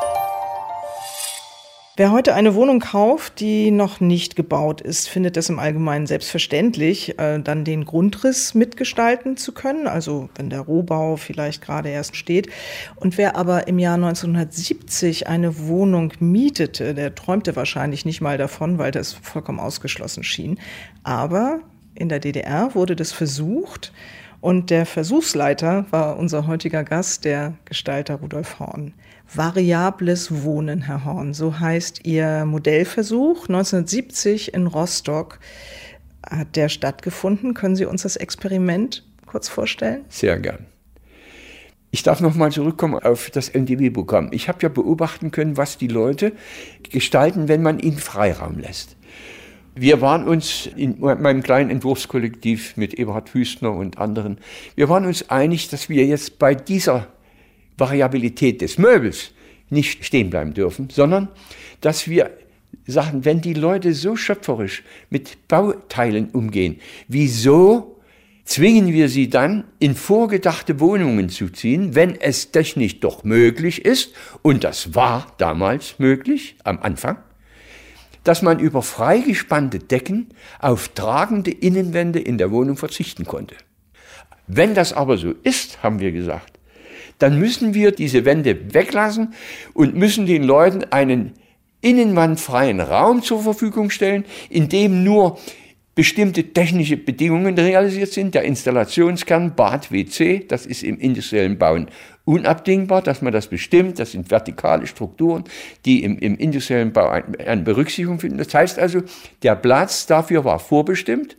[1.97, 7.21] Wer heute eine Wohnung kauft, die noch nicht gebaut ist, findet es im Allgemeinen selbstverständlich,
[7.21, 12.49] äh, dann den Grundriss mitgestalten zu können, also wenn der Rohbau vielleicht gerade erst steht.
[12.97, 18.79] Und wer aber im Jahr 1970 eine Wohnung mietete, der träumte wahrscheinlich nicht mal davon,
[18.79, 20.59] weil das vollkommen ausgeschlossen schien.
[21.05, 21.61] Aber
[21.95, 23.93] in der DDR wurde das versucht
[24.41, 28.95] und der Versuchsleiter war unser heutiger Gast, der Gestalter Rudolf Horn.
[29.37, 31.35] Variables Wohnen, Herr Horn.
[31.35, 33.49] So heißt Ihr Modellversuch.
[33.49, 35.39] 1970 in Rostock
[36.29, 37.55] hat der stattgefunden.
[37.55, 40.05] Können Sie uns das Experiment kurz vorstellen?
[40.09, 40.67] Sehr gern.
[41.91, 44.31] Ich darf nochmal zurückkommen auf das NDW-Programm.
[44.33, 46.33] Ich habe ja beobachten können, was die Leute
[46.83, 48.97] gestalten, wenn man ihnen Freiraum lässt.
[49.77, 54.39] Wir waren uns in meinem kleinen Entwurfskollektiv mit Eberhard Hüstner und anderen,
[54.77, 57.09] wir waren uns einig, dass wir jetzt bei dieser
[57.77, 59.31] Variabilität des Möbels
[59.71, 61.29] nicht stehen bleiben dürfen, sondern
[61.81, 62.31] dass wir
[62.87, 68.01] sagen, wenn die Leute so schöpferisch mit Bauteilen umgehen, wieso
[68.45, 74.15] zwingen wir sie dann in vorgedachte Wohnungen zu ziehen, wenn es technisch doch möglich ist,
[74.43, 77.19] und das war damals möglich am Anfang,
[78.23, 83.55] dass man über freigespannte Decken auf tragende Innenwände in der Wohnung verzichten konnte.
[84.47, 86.54] Wenn das aber so ist, haben wir gesagt,
[87.19, 89.35] dann müssen wir diese Wände weglassen
[89.73, 91.33] und müssen den Leuten einen
[91.81, 95.39] innenwandfreien Raum zur Verfügung stellen, in dem nur
[95.95, 98.35] bestimmte technische Bedingungen realisiert sind.
[98.35, 101.89] Der Installationskern Bad WC, das ist im industriellen Bauen
[102.25, 103.99] unabdingbar, dass man das bestimmt.
[103.99, 105.45] Das sind vertikale Strukturen,
[105.85, 108.39] die im, im industriellen Bau eine Berücksichtigung finden.
[108.39, 109.03] Das heißt also,
[109.43, 111.37] der Platz dafür war vorbestimmt,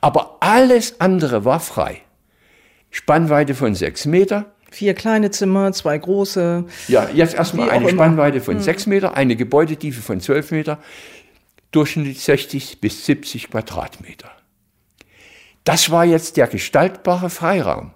[0.00, 1.98] aber alles andere war frei.
[2.90, 6.64] Spannweite von sechs Meter, Vier kleine Zimmer, zwei große.
[6.88, 8.62] Ja, jetzt erstmal eine Spannweite von hm.
[8.62, 10.78] sechs Meter, eine Gebäudetiefe von zwölf Meter,
[11.72, 14.30] durchschnittlich 60 bis 70 Quadratmeter.
[15.64, 17.92] Das war jetzt der gestaltbare Freiraum.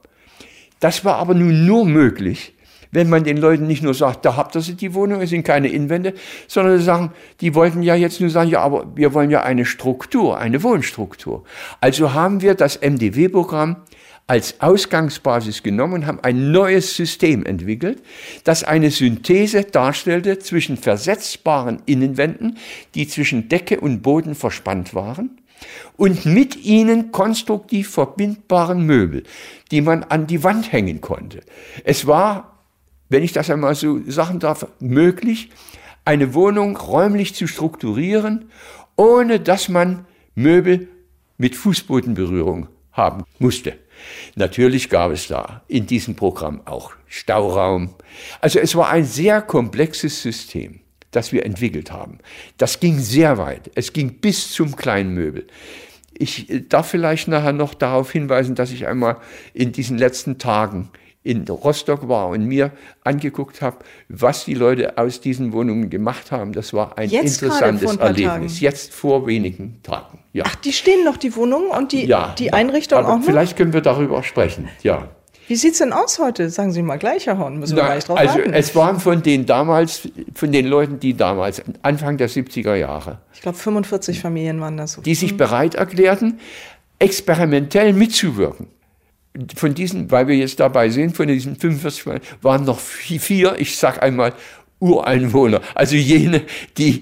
[0.79, 2.55] Das war aber nun nur möglich,
[2.91, 5.45] wenn man den Leuten nicht nur sagt, da habt ihr sie die Wohnung, es sind
[5.45, 6.13] keine Inwände,
[6.47, 9.65] sondern sie sagen, die wollten ja jetzt nur sagen, ja, aber wir wollen ja eine
[9.65, 11.45] Struktur, eine Wohnstruktur.
[11.81, 13.77] Also haben wir das MDW-Programm
[14.27, 18.03] als Ausgangsbasis genommen und haben ein neues System entwickelt,
[18.43, 22.59] das eine Synthese darstellte zwischen versetzbaren Innenwänden,
[22.95, 25.39] die zwischen Decke und Boden verspannt waren,
[25.97, 29.23] und mit ihnen konstruktiv verbindbaren Möbel,
[29.71, 31.41] die man an die Wand hängen konnte.
[31.85, 32.59] Es war,
[33.09, 35.51] wenn ich das einmal so sagen darf, möglich,
[36.05, 38.51] eine Wohnung räumlich zu strukturieren,
[38.97, 40.89] ohne dass man Möbel
[41.39, 43.79] mit Fußbodenberührung haben musste.
[44.35, 47.95] Natürlich gab es da in diesem Programm auch Stauraum.
[48.41, 50.81] Also es war ein sehr komplexes System,
[51.11, 52.19] das wir entwickelt haben.
[52.59, 53.71] Das ging sehr weit.
[53.75, 55.47] Es ging bis zum Kleinmöbel.
[56.19, 59.19] Ich äh, darf vielleicht nachher noch darauf hinweisen, dass ich einmal
[59.55, 60.91] in diesen letzten Tagen
[61.27, 62.71] in Rostock war und mir
[63.03, 63.79] angeguckt habe,
[64.09, 66.53] was die Leute aus diesen Wohnungen gemacht haben.
[66.53, 68.61] Das war ein Jetzt interessantes Erlebnis.
[68.61, 70.16] Jetzt vor wenigen Tagen.
[70.37, 70.45] Ja.
[70.47, 73.25] Ach, die stehen noch, die Wohnungen und die, ja, die Einrichtung auch noch?
[73.25, 75.09] Vielleicht können wir darüber sprechen, ja.
[75.49, 76.51] Wie sieht's denn aus heute?
[76.51, 78.53] Sagen Sie mal gleich, Herr Horn, müssen wir Na, gleich drauf also warten.
[78.53, 83.41] es waren von den damals, von den Leuten, die damals, Anfang der 70er Jahre, Ich
[83.41, 85.01] glaube, 45 Familien waren das so.
[85.01, 86.39] die sich bereit erklärten,
[86.99, 88.67] experimentell mitzuwirken.
[89.55, 92.05] Von diesen, weil wir jetzt dabei sind, von diesen 45
[92.43, 94.35] waren noch vier, ich sag einmal,
[94.79, 96.43] Ureinwohner, also jene,
[96.77, 97.01] die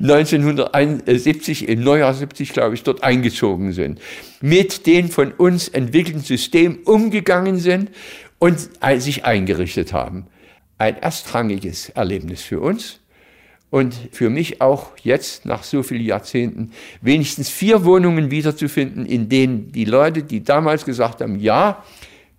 [0.00, 4.00] 1971, im Neujahr 70, glaube ich, dort eingezogen sind,
[4.40, 7.90] mit den von uns entwickelten System umgegangen sind
[8.38, 10.26] und sich eingerichtet haben.
[10.78, 12.98] Ein erstrangiges Erlebnis für uns
[13.68, 16.72] und für mich auch jetzt nach so vielen Jahrzehnten
[17.02, 21.82] wenigstens vier Wohnungen wiederzufinden, in denen die Leute, die damals gesagt haben, ja,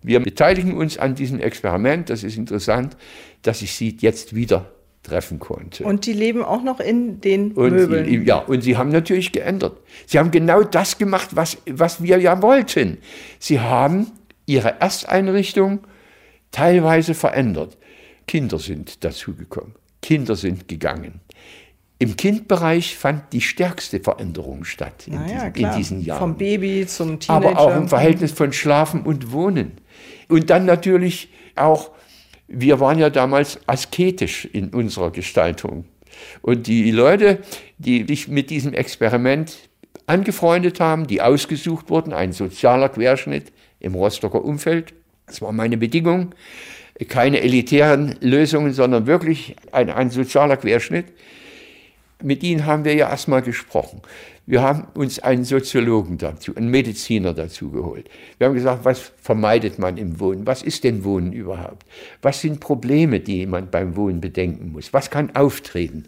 [0.04, 2.96] wir beteiligen uns an diesem Experiment, das ist interessant,
[3.42, 4.70] dass ich sie jetzt wieder
[5.02, 5.84] treffen konnte.
[5.84, 8.06] Und die leben auch noch in den Und Möbeln.
[8.06, 9.78] Sie, ja, und sie haben natürlich geändert.
[10.06, 12.98] Sie haben genau das gemacht, was, was wir ja wollten.
[13.38, 14.10] Sie haben
[14.46, 15.80] ihre Ersteinrichtung
[16.50, 17.78] teilweise verändert.
[18.26, 19.74] Kinder sind dazugekommen.
[20.02, 21.20] Kinder sind gegangen.
[22.04, 26.18] Im Kindbereich fand die stärkste Veränderung statt in, naja, diesen, in diesen Jahren.
[26.18, 27.48] Vom Baby zum Teenager.
[27.48, 29.72] Aber auch im Verhältnis von Schlafen und Wohnen.
[30.28, 31.90] Und dann natürlich auch,
[32.46, 35.86] wir waren ja damals asketisch in unserer Gestaltung.
[36.42, 37.38] Und die Leute,
[37.78, 39.56] die sich mit diesem Experiment
[40.06, 44.92] angefreundet haben, die ausgesucht wurden, ein sozialer Querschnitt im Rostocker Umfeld,
[45.26, 46.34] das war meine Bedingung,
[47.08, 51.06] keine elitären Lösungen, sondern wirklich ein, ein sozialer Querschnitt.
[52.24, 54.00] Mit ihnen haben wir ja erstmal gesprochen.
[54.46, 58.08] Wir haben uns einen Soziologen dazu, einen Mediziner dazu geholt.
[58.38, 60.46] Wir haben gesagt, was vermeidet man im Wohnen?
[60.46, 61.86] Was ist denn Wohnen überhaupt?
[62.22, 64.92] Was sind Probleme, die man beim Wohnen bedenken muss?
[64.94, 66.04] Was kann auftreten?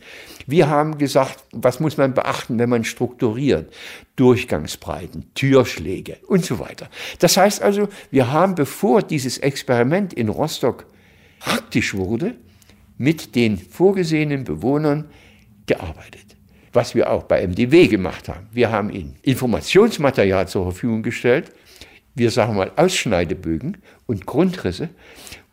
[0.47, 3.71] Wir haben gesagt, was muss man beachten, wenn man strukturiert?
[4.17, 6.89] Durchgangsbreiten, Türschläge und so weiter.
[7.19, 10.87] Das heißt also, wir haben, bevor dieses Experiment in Rostock
[11.41, 12.37] praktisch wurde,
[12.97, 15.11] mit den vorgesehenen Bewohnern
[15.67, 16.37] gearbeitet
[16.77, 18.47] was wir auch bei MDW gemacht haben.
[18.53, 21.51] Wir haben ihnen Informationsmaterial zur Verfügung gestellt,
[22.15, 24.91] wir sagen mal Ausschneidebögen und Grundrisse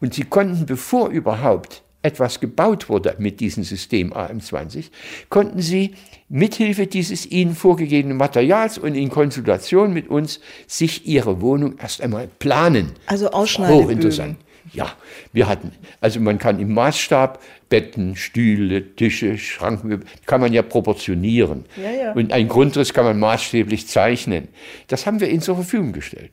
[0.01, 4.91] und sie konnten, bevor überhaupt etwas gebaut wurde mit diesem System AM20,
[5.29, 5.95] konnten sie
[6.27, 12.27] mithilfe dieses ihnen vorgegebenen Materials und in Konsultation mit uns sich ihre Wohnung erst einmal
[12.39, 12.91] planen.
[13.05, 13.85] Also Ausschneidebögen.
[13.85, 14.37] Hochinteressant.
[14.71, 14.93] Ja,
[15.33, 21.65] wir hatten, also man kann im Maßstab Betten, Stühle, Tische, Schrankmöbel, kann man ja proportionieren.
[21.75, 22.11] Ja, ja.
[22.13, 24.47] Und einen Grundriss kann man maßstäblich zeichnen.
[24.87, 26.31] Das haben wir ihnen zur Verfügung gestellt.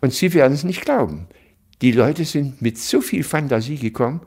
[0.00, 1.26] Und Sie werden es nicht glauben.
[1.82, 4.20] Die Leute sind mit so viel Fantasie gekommen.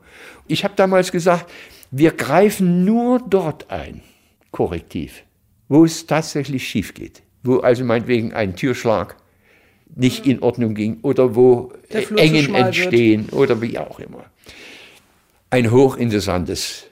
[0.46, 1.50] Ich habe damals gesagt,
[1.90, 4.02] wir greifen nur dort ein,
[4.50, 5.22] korrektiv,
[5.68, 7.22] wo es tatsächlich schief geht.
[7.42, 9.16] Wo also meinetwegen ein Türschlag
[9.96, 12.76] nicht in Ordnung ging oder wo zu Engen schmal wird.
[12.76, 14.24] entstehen oder wie auch immer.
[15.50, 16.84] Ein hochinteressantes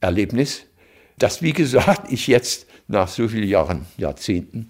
[0.00, 0.62] Erlebnis,
[1.18, 4.68] das, wie gesagt, ich jetzt nach so vielen Jahren, Jahrzehnten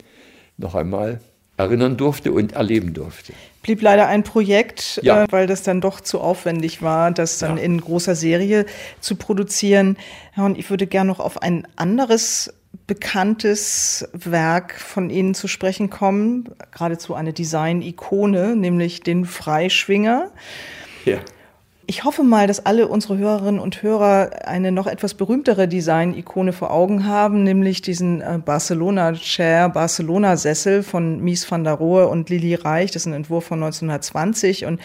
[0.59, 1.21] noch einmal
[1.57, 3.33] erinnern durfte und erleben durfte.
[3.63, 5.25] Blieb leider ein Projekt, Ja.
[5.25, 7.63] äh, weil das dann doch zu aufwendig war, das dann Ja.
[7.63, 8.65] in großer Serie
[9.01, 9.97] zu produzieren.
[10.37, 12.53] Ja, und ich würde gerne noch auf ein anderes
[12.87, 20.31] bekanntes Werk von Ihnen zu sprechen kommen, geradezu eine Design-Ikone, nämlich den Freischwinger.
[21.05, 21.19] Ja.
[21.91, 26.71] Ich hoffe mal, dass alle unsere Hörerinnen und Hörer eine noch etwas berühmtere Design-Ikone vor
[26.71, 32.93] Augen haben, nämlich diesen äh, Barcelona-Chair, Barcelona-Sessel von Mies van der Rohe und Lili Reich.
[32.93, 34.81] Das ist ein Entwurf von 1920 und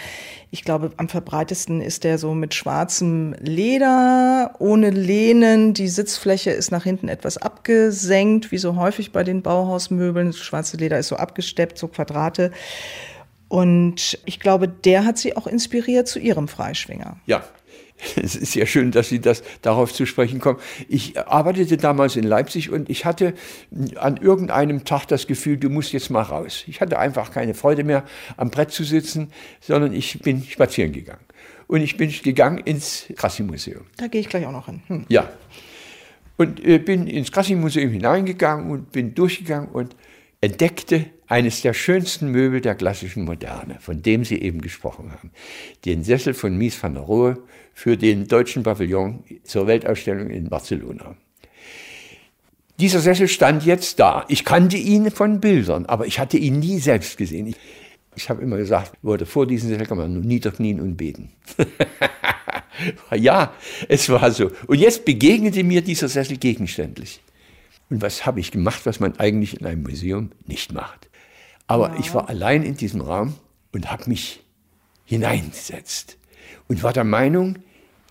[0.49, 5.75] ich glaube, am verbreitesten ist der so mit schwarzem Leder, ohne Lehnen.
[5.75, 10.27] Die Sitzfläche ist nach hinten etwas abgesenkt, wie so häufig bei den Bauhausmöbeln.
[10.27, 12.49] Das schwarze Leder ist so abgesteppt, so Quadrate.
[13.47, 17.19] Und ich glaube, der hat sie auch inspiriert zu ihrem Freischwinger.
[17.25, 17.43] Ja,
[18.21, 20.59] es ist sehr schön, dass Sie das darauf zu sprechen kommen.
[20.89, 23.33] Ich arbeitete damals in Leipzig und ich hatte
[23.95, 26.63] an irgendeinem Tag das Gefühl, du musst jetzt mal raus.
[26.67, 28.03] Ich hatte einfach keine Freude mehr,
[28.37, 29.31] am Brett zu sitzen,
[29.61, 31.23] sondern ich bin spazieren gegangen.
[31.67, 33.85] Und ich bin gegangen ins Krassi-Museum.
[33.97, 34.83] Da gehe ich gleich auch noch hin.
[34.87, 35.05] Hm.
[35.09, 35.29] Ja.
[36.37, 39.95] Und äh, bin ins Krassi-Museum hineingegangen und bin durchgegangen und
[40.45, 45.31] entdeckte eines der schönsten Möbel der klassischen Moderne, von dem Sie eben gesprochen haben.
[45.85, 47.37] Den Sessel von Mies van der Rohe
[47.73, 51.15] für den deutschen Pavillon zur Weltausstellung in Barcelona.
[52.79, 54.25] Dieser Sessel stand jetzt da.
[54.27, 57.47] Ich kannte ihn von Bildern, aber ich hatte ihn nie selbst gesehen.
[57.47, 57.55] Ich,
[58.15, 61.31] ich habe immer gesagt, Leute, vor diesem Sessel kann man nur niederknien und beten.
[63.15, 63.53] ja,
[63.87, 64.51] es war so.
[64.67, 67.21] Und jetzt begegnete mir dieser Sessel gegenständlich.
[67.89, 71.09] Und was habe ich gemacht, was man eigentlich in einem Museum nicht macht?
[71.67, 71.99] Aber wow.
[71.99, 73.35] ich war allein in diesem Raum
[73.71, 74.43] und habe mich
[75.05, 76.17] hineingesetzt
[76.67, 77.59] und war der Meinung,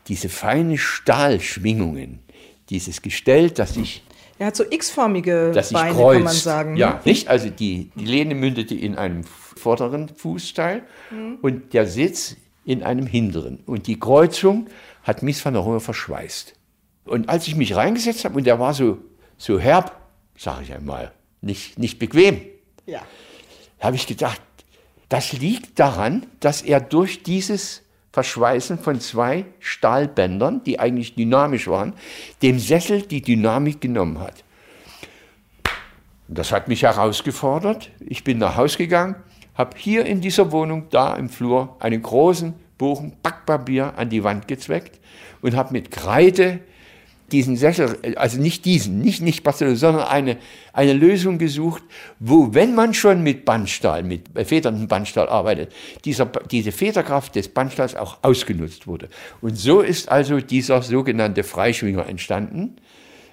[0.09, 2.20] diese feinen Stahlschwingungen,
[2.68, 4.03] dieses Gestell, das ich
[4.39, 6.16] er hat so x-förmige Beine, kreuzt.
[6.16, 6.77] kann man sagen.
[6.77, 7.29] Ja, nicht?
[7.29, 11.39] Also die, die Lehne mündete in einem vorderen Fußteil mhm.
[11.41, 13.61] und der Sitz in einem hinteren.
[13.66, 14.66] Und die Kreuzung
[15.05, 16.55] hat Miss van der Rohe verschweißt.
[17.05, 18.99] Und als ich mich reingesetzt habe, und der war so,
[19.37, 19.97] so herb,
[20.37, 22.41] sage ich einmal, nicht, nicht bequem,
[22.87, 23.03] ja.
[23.80, 24.41] habe ich gedacht,
[25.09, 27.82] das liegt daran, dass er durch dieses
[28.12, 31.95] Verschweißen von zwei Stahlbändern, die eigentlich dynamisch waren,
[32.43, 34.45] dem Sessel die Dynamik genommen hat.
[36.28, 37.91] Das hat mich herausgefordert.
[38.01, 39.16] Ich bin nach Hause gegangen,
[39.55, 44.49] habe hier in dieser Wohnung, da im Flur, einen großen Bogen Backpapier an die Wand
[44.49, 45.01] gezweckt
[45.43, 46.61] und habe mit Kreide
[47.33, 50.37] diesen Sessel, also nicht diesen, nicht, nicht Barcelona, sondern eine,
[50.72, 51.83] eine Lösung gesucht,
[52.18, 55.72] wo, wenn man schon mit Bandstahl, mit federndem Bandstahl arbeitet,
[56.05, 59.09] dieser, diese Federkraft des Bandstahls auch ausgenutzt wurde.
[59.41, 62.77] Und so ist also dieser sogenannte Freischwinger entstanden.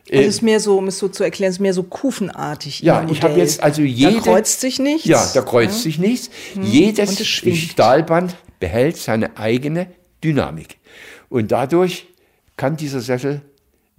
[0.09, 2.81] Also es ist mehr so, um es so zu erklären, es ist mehr so kufenartig.
[2.81, 4.15] Ja, ich habe jetzt also jede.
[4.15, 5.05] Da kreuzt sich nichts.
[5.05, 5.81] Ja, da kreuzt ja.
[5.83, 6.29] sich nichts.
[6.53, 6.63] Hm.
[6.63, 9.87] Jedes Stahlband behält seine eigene
[10.23, 10.77] Dynamik.
[11.29, 12.07] Und dadurch
[12.57, 13.41] kann dieser Sessel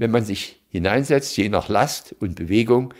[0.03, 2.93] wenn man sich hineinsetzt, je nach Last und Bewegung,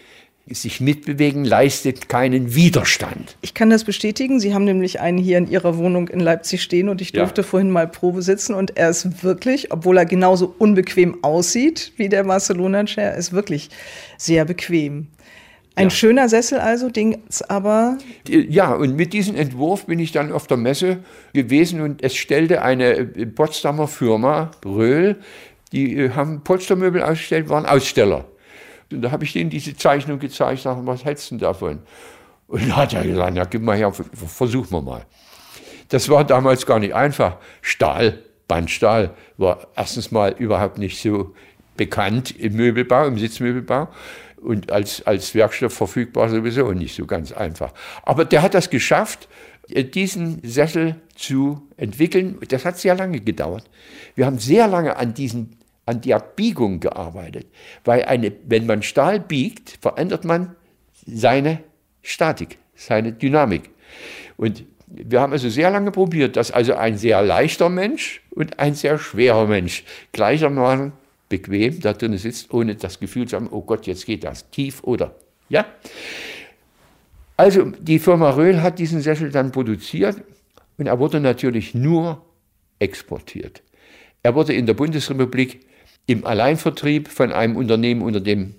[0.47, 3.37] sich mitbewegen leistet keinen Widerstand.
[3.43, 4.39] Ich kann das bestätigen.
[4.39, 7.47] Sie haben nämlich einen hier in Ihrer Wohnung in Leipzig stehen und ich durfte ja.
[7.47, 12.23] vorhin mal Probe sitzen und er ist wirklich, obwohl er genauso unbequem aussieht wie der
[12.23, 13.71] Barcelona Chair, ist wirklich
[14.17, 15.09] sehr bequem.
[15.75, 15.91] Ein ja.
[15.91, 17.97] schöner Sessel also, Dings aber.
[18.29, 20.99] Ja, und mit diesem Entwurf bin ich dann auf der Messe
[21.33, 25.17] gewesen und es stellte eine Potsdamer Firma, Röhl,
[25.73, 28.27] die äh, haben Polstermöbel ausgestellt, waren Aussteller.
[28.91, 31.81] Und da habe ich denen diese Zeichnung gezeigt, sage, was hältst du davon?
[32.47, 35.07] Und da hat er gesagt, na gib mal her, versuchen wir mal.
[35.89, 37.37] Das war damals gar nicht einfach.
[37.63, 38.19] Stahl,
[38.49, 41.35] Bandstahl war erstens mal überhaupt nicht so
[41.77, 43.89] bekannt im Möbelbau, im Sitzmöbelbau
[44.43, 47.73] und als, als Werkstoff verfügbar sowieso nicht so ganz einfach.
[48.03, 49.29] Aber der hat das geschafft
[49.69, 52.39] äh, diesen Sessel zu entwickeln.
[52.49, 53.65] Das hat sehr lange gedauert.
[54.15, 55.57] Wir haben sehr lange an diesen
[55.87, 57.47] an der Biegung gearbeitet,
[57.85, 60.55] weil eine, wenn man Stahl biegt, verändert man
[61.07, 61.63] seine
[62.03, 63.71] Statik, seine Dynamik.
[64.37, 68.75] Und wir haben also sehr lange probiert, dass also ein sehr leichter Mensch und ein
[68.75, 70.93] sehr schwerer Mensch gleichermaßen
[71.29, 74.85] bequem da drin sitzt, ohne das Gefühl zu haben, oh Gott, jetzt geht das tief
[74.85, 75.15] oder,
[75.49, 75.65] ja.
[77.39, 80.23] Also die Firma Röhl hat diesen Sessel dann produziert
[80.77, 82.23] und er wurde natürlich nur
[82.79, 83.63] exportiert.
[84.23, 85.61] Er wurde in der Bundesrepublik
[86.07, 88.55] im Alleinvertrieb von einem Unternehmen unter dem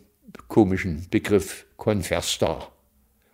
[0.47, 2.71] komischen Begriff Conferstar,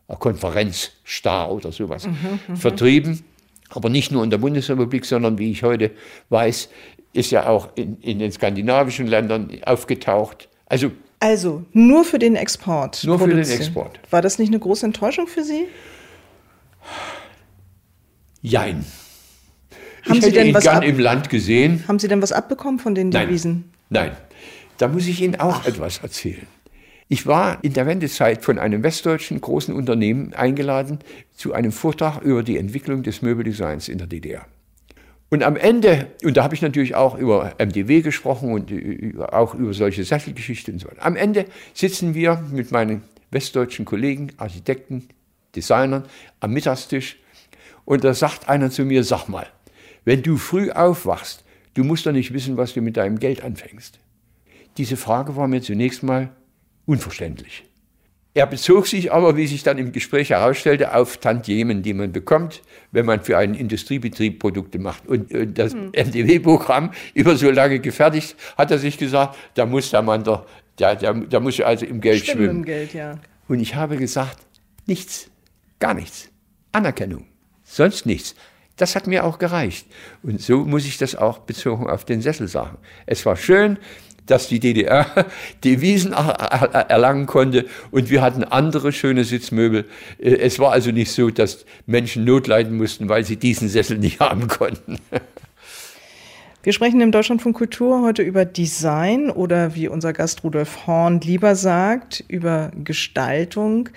[0.07, 3.23] Konferenzstar oder sowas, mhm, mhm, vertrieben.
[3.69, 5.91] Aber nicht nur in der Bundesrepublik, sondern wie ich heute
[6.29, 6.69] weiß,
[7.13, 10.49] ist ja auch in, in den skandinavischen Ländern aufgetaucht.
[10.65, 13.03] Also, also nur für den Export.
[13.03, 13.99] Nur für den Export.
[14.09, 15.65] War das nicht eine große Enttäuschung für Sie?
[18.41, 18.85] Jein.
[20.05, 21.83] Haben ich Sie hätte denn ihn was gern im Land gesehen.
[21.87, 23.51] Haben Sie denn was abbekommen von den Devisen?
[23.51, 23.78] Nein,
[24.77, 25.67] da muss ich Ihnen auch Ach.
[25.67, 26.47] etwas erzählen.
[27.11, 30.99] Ich war in der Wendezeit von einem westdeutschen großen Unternehmen eingeladen
[31.35, 34.45] zu einem Vortrag über die Entwicklung des Möbeldesigns in der DDR.
[35.29, 38.71] Und am Ende, und da habe ich natürlich auch über MDW gesprochen und
[39.31, 41.03] auch über solche Sesselgeschichten und so weiter.
[41.03, 45.07] Am Ende sitzen wir mit meinen westdeutschen Kollegen, Architekten,
[45.55, 46.05] Designern
[46.39, 47.17] am Mittagstisch
[47.85, 49.47] und da sagt einer zu mir, sag mal,
[50.05, 53.99] wenn du früh aufwachst Du musst doch nicht wissen, was du mit deinem Geld anfängst.
[54.77, 56.29] Diese Frage war mir zunächst mal
[56.85, 57.63] unverständlich.
[58.35, 62.61] Er bezog sich aber, wie sich dann im Gespräch herausstellte, auf Tantiemen, die man bekommt,
[62.91, 65.07] wenn man für einen Industriebetrieb Produkte macht.
[65.07, 65.91] Und äh, das hm.
[65.91, 70.45] MDW-Programm über so lange gefertigt, hat er sich gesagt, da muss der Mann doch,
[70.75, 72.57] da, da, da muss er also im Geld Stimmen schwimmen.
[72.59, 73.19] Im Geld, ja.
[73.47, 74.37] Und ich habe gesagt,
[74.85, 75.29] nichts,
[75.79, 76.29] gar nichts.
[76.71, 77.25] Anerkennung,
[77.63, 78.35] sonst nichts.
[78.79, 79.85] Das hat mir auch gereicht.
[80.23, 82.77] Und so muss ich das auch bezogen auf den Sessel sagen.
[83.05, 83.77] Es war schön,
[84.25, 85.25] dass die DDR
[85.63, 89.85] Devisen erlangen konnte und wir hatten andere schöne Sitzmöbel.
[90.17, 93.97] Äh, es war also nicht so, dass Menschen Not leiden mussten, weil sie diesen Sessel
[93.97, 94.97] nicht haben konnten.
[96.63, 101.55] Wir sprechen im Deutschlandfunk Kultur heute über Design oder wie unser Gast Rudolf Horn lieber
[101.55, 103.89] sagt, über Gestaltung.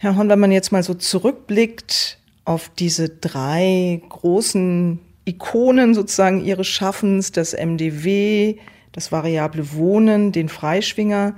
[0.00, 2.19] Herr Horn, wenn man jetzt mal so zurückblickt,
[2.50, 8.56] auf diese drei großen Ikonen sozusagen ihres Schaffens, das MDW,
[8.90, 11.36] das variable Wohnen, den Freischwinger.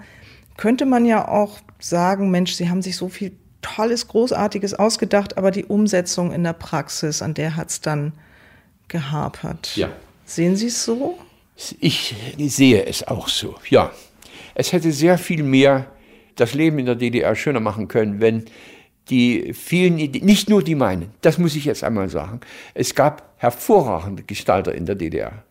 [0.57, 5.51] könnte man ja auch sagen, Mensch, Sie haben sich so viel Tolles, Großartiges ausgedacht, aber
[5.51, 8.15] die Umsetzung in der Praxis, an der hat es dann
[8.89, 9.77] gehapert.
[9.77, 9.91] Ja.
[10.25, 11.19] Sehen Sie es so?
[11.79, 13.93] Ich sehe es auch so, ja.
[14.55, 15.89] Es hätte sehr viel mehr
[16.37, 18.47] das Leben in der DDR schöner machen können, wenn
[19.11, 22.41] die vielen, nicht nur die meinen, das muss ich jetzt einmal sagen.
[22.75, 25.43] Es gab hervorragende Gestalter in der DDR.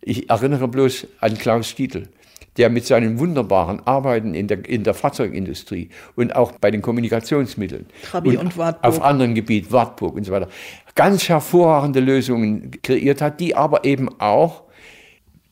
[0.00, 2.08] Ich erinnere bloß an Klaus Dietl,
[2.56, 7.86] der mit seinen wunderbaren Arbeiten in der, in der Fahrzeugindustrie und auch bei den Kommunikationsmitteln
[8.04, 8.84] Trabi und, und Wartburg.
[8.84, 10.48] auf anderen Gebieten, Wartburg und so weiter,
[10.94, 14.62] ganz hervorragende Lösungen kreiert hat, die aber eben auch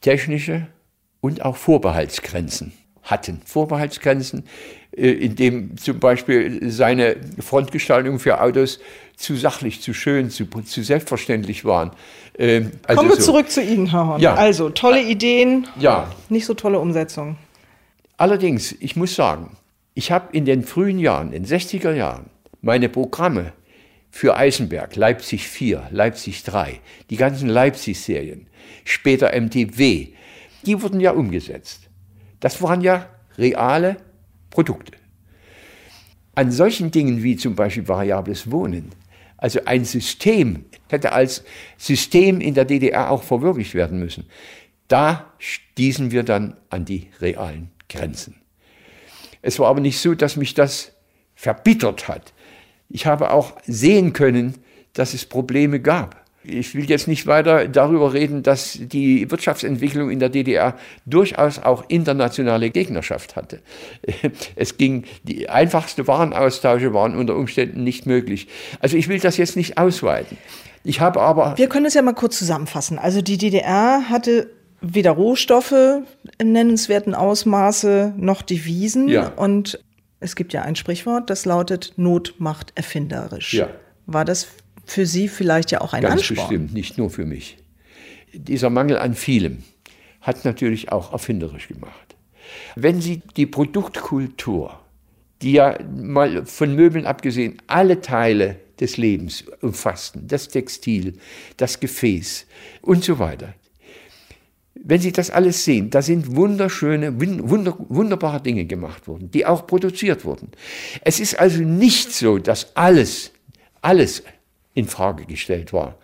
[0.00, 0.68] technische
[1.20, 2.72] und auch Vorbehaltsgrenzen
[3.02, 3.40] hatten.
[3.44, 4.44] Vorbehaltsgrenzen,
[4.96, 8.80] in dem zum Beispiel seine Frontgestaltung für Autos
[9.16, 11.92] zu sachlich, zu schön, zu, zu selbstverständlich waren.
[12.38, 13.32] Ähm, also Kommen wir so.
[13.32, 14.20] zurück zu Ihnen, Herr Horn.
[14.20, 14.34] Ja.
[14.34, 16.10] Also tolle Ideen, ja.
[16.28, 17.36] nicht so tolle Umsetzung.
[18.16, 19.56] Allerdings, ich muss sagen,
[19.94, 22.26] ich habe in den frühen Jahren, in den 60er Jahren,
[22.60, 23.52] meine Programme
[24.10, 26.80] für Eisenberg, Leipzig 4, Leipzig 3,
[27.10, 28.46] die ganzen Leipzig-Serien,
[28.84, 30.08] später MTW,
[30.64, 31.88] die wurden ja umgesetzt.
[32.40, 33.96] Das waren ja reale
[34.54, 34.92] Produkte.
[36.36, 38.90] An solchen Dingen wie zum Beispiel variables Wohnen,
[39.36, 41.42] also ein System, hätte als
[41.76, 44.26] System in der DDR auch verwirklicht werden müssen.
[44.86, 48.36] Da stießen wir dann an die realen Grenzen.
[49.42, 50.92] Es war aber nicht so, dass mich das
[51.34, 52.32] verbittert hat.
[52.88, 54.54] Ich habe auch sehen können,
[54.92, 56.23] dass es Probleme gab.
[56.44, 60.76] Ich will jetzt nicht weiter darüber reden, dass die Wirtschaftsentwicklung in der DDR
[61.06, 63.60] durchaus auch internationale Gegnerschaft hatte.
[64.56, 68.48] Es ging, die einfachsten Warenaustausche waren unter Umständen nicht möglich.
[68.80, 70.36] Also ich will das jetzt nicht ausweiten.
[70.84, 71.56] Ich habe aber.
[71.56, 72.98] Wir können es ja mal kurz zusammenfassen.
[72.98, 75.74] Also die DDR hatte weder Rohstoffe
[76.38, 79.08] im nennenswerten Ausmaße noch Devisen.
[79.08, 79.28] Ja.
[79.28, 79.80] Und
[80.20, 83.54] es gibt ja ein Sprichwort, das lautet Not macht erfinderisch.
[83.54, 83.68] Ja.
[84.06, 84.46] War das
[84.86, 86.48] für Sie vielleicht ja auch ein Ganz Ansporn.
[86.48, 87.56] bestimmt, nicht nur für mich.
[88.32, 89.62] Dieser Mangel an vielem
[90.20, 92.16] hat natürlich auch erfinderisch gemacht.
[92.76, 94.80] Wenn Sie die Produktkultur,
[95.42, 101.14] die ja mal von Möbeln abgesehen alle Teile des Lebens umfassten, das Textil,
[101.56, 102.46] das Gefäß
[102.82, 103.54] und so weiter,
[104.74, 109.66] wenn Sie das alles sehen, da sind wunderschöne, wunder, wunderbare Dinge gemacht worden, die auch
[109.66, 110.50] produziert wurden.
[111.02, 113.30] Es ist also nicht so, dass alles,
[113.80, 114.22] alles
[114.74, 115.96] in Frage gestellt war.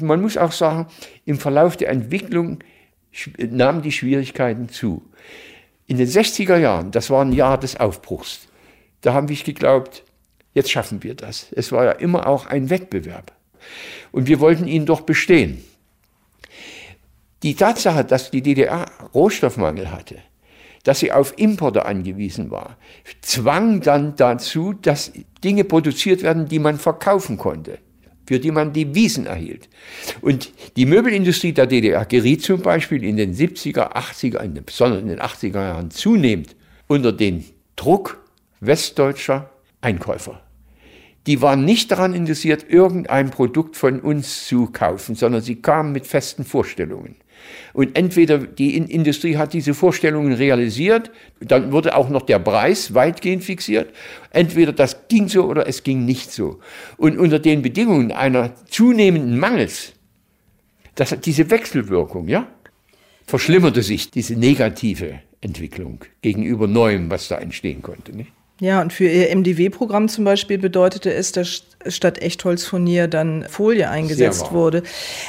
[0.00, 0.86] Man muss auch sagen,
[1.26, 2.58] im Verlauf der Entwicklung
[3.38, 5.02] nahmen die Schwierigkeiten zu.
[5.86, 8.48] In den 60er Jahren, das war ein Jahr des Aufbruchs,
[9.02, 10.04] da haben wir geglaubt,
[10.54, 11.52] jetzt schaffen wir das.
[11.52, 13.32] Es war ja immer auch ein Wettbewerb.
[14.10, 15.62] Und wir wollten ihn doch bestehen.
[17.42, 20.16] Die Tatsache, dass die DDR Rohstoffmangel hatte,
[20.82, 22.76] dass sie auf Importe angewiesen war,
[23.20, 25.12] zwang dann dazu, dass
[25.44, 27.78] Dinge produziert werden, die man verkaufen konnte
[28.28, 29.70] für die man Devisen erhielt.
[30.20, 35.18] Und die Möbelindustrie der DDR geriet zum Beispiel in den 70er, 80er, besonders in den
[35.18, 36.54] 80er Jahren zunehmend
[36.88, 38.22] unter den Druck
[38.60, 39.48] westdeutscher
[39.80, 40.42] Einkäufer.
[41.26, 46.06] Die waren nicht daran interessiert, irgendein Produkt von uns zu kaufen, sondern sie kamen mit
[46.06, 47.16] festen Vorstellungen.
[47.72, 51.10] Und entweder die Industrie hat diese Vorstellungen realisiert,
[51.40, 53.92] dann wurde auch noch der Preis weitgehend fixiert.
[54.30, 56.60] Entweder das ging so oder es ging nicht so.
[56.96, 59.92] Und unter den Bedingungen einer zunehmenden Mangels,
[60.94, 62.48] das, diese Wechselwirkung, ja,
[63.26, 68.16] verschlimmerte sich diese negative Entwicklung gegenüber Neuem, was da entstehen konnte.
[68.16, 68.32] Nicht?
[68.60, 74.50] Ja, und für Ihr MDW-Programm zum Beispiel bedeutete es, dass statt Echtholzfurnier dann Folie eingesetzt
[74.50, 74.82] wurde.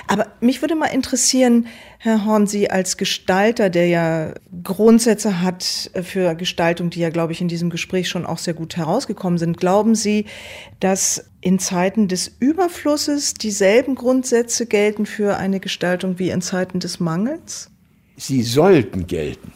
[0.07, 1.67] Aber mich würde mal interessieren,
[1.99, 7.41] Herr Horn, Sie als Gestalter, der ja Grundsätze hat für Gestaltung, die ja, glaube ich,
[7.41, 9.57] in diesem Gespräch schon auch sehr gut herausgekommen sind.
[9.57, 10.25] Glauben Sie,
[10.79, 16.99] dass in Zeiten des Überflusses dieselben Grundsätze gelten für eine Gestaltung wie in Zeiten des
[16.99, 17.69] Mangels?
[18.17, 19.53] Sie sollten gelten.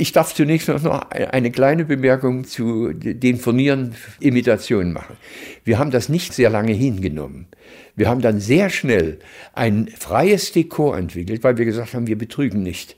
[0.00, 5.18] Ich darf zunächst noch eine kleine Bemerkung zu den Furnieren-Imitationen machen.
[5.62, 7.48] Wir haben das nicht sehr lange hingenommen.
[7.96, 9.18] Wir haben dann sehr schnell
[9.52, 12.96] ein freies Dekor entwickelt, weil wir gesagt haben, wir betrügen nicht.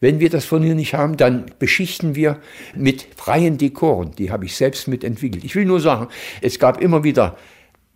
[0.00, 2.40] Wenn wir das Furnieren nicht haben, dann beschichten wir
[2.74, 4.10] mit freien Dekoren.
[4.18, 5.44] Die habe ich selbst mitentwickelt.
[5.44, 6.08] Ich will nur sagen,
[6.40, 7.38] es gab immer wieder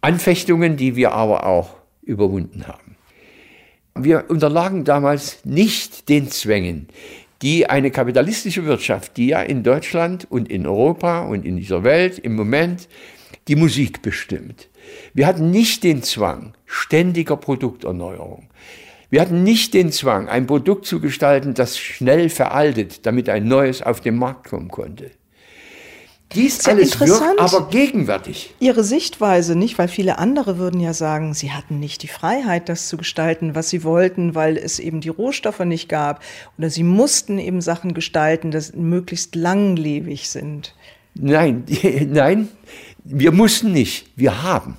[0.00, 2.94] Anfechtungen, die wir aber auch überwunden haben.
[3.96, 6.88] Wir unterlagen damals nicht den Zwängen,
[7.44, 12.18] die eine kapitalistische Wirtschaft, die ja in Deutschland und in Europa und in dieser Welt
[12.18, 12.88] im Moment
[13.48, 14.70] die Musik bestimmt.
[15.12, 18.48] Wir hatten nicht den Zwang ständiger Produkterneuerung.
[19.10, 23.82] Wir hatten nicht den Zwang, ein Produkt zu gestalten, das schnell veraltet, damit ein neues
[23.82, 25.10] auf den Markt kommen konnte.
[26.34, 27.40] Dies Sehr alles wirkt interessant.
[27.40, 28.54] aber gegenwärtig.
[28.60, 32.88] Ihre Sichtweise nicht, weil viele andere würden ja sagen, sie hatten nicht die Freiheit, das
[32.88, 36.22] zu gestalten, was sie wollten, weil es eben die Rohstoffe nicht gab.
[36.58, 40.74] Oder sie mussten eben Sachen gestalten, die möglichst langlebig sind.
[41.14, 41.64] Nein,
[42.08, 42.48] nein,
[43.04, 44.76] wir mussten nicht, wir haben.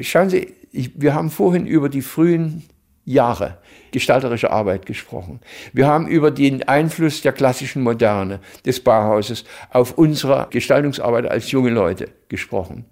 [0.00, 2.64] Schauen Sie, ich, wir haben vorhin über die frühen
[3.04, 3.58] Jahre
[3.94, 5.40] gestalterische Arbeit gesprochen.
[5.72, 11.70] Wir haben über den Einfluss der klassischen Moderne des Bauhauses auf unsere Gestaltungsarbeit als junge
[11.70, 12.84] Leute gesprochen.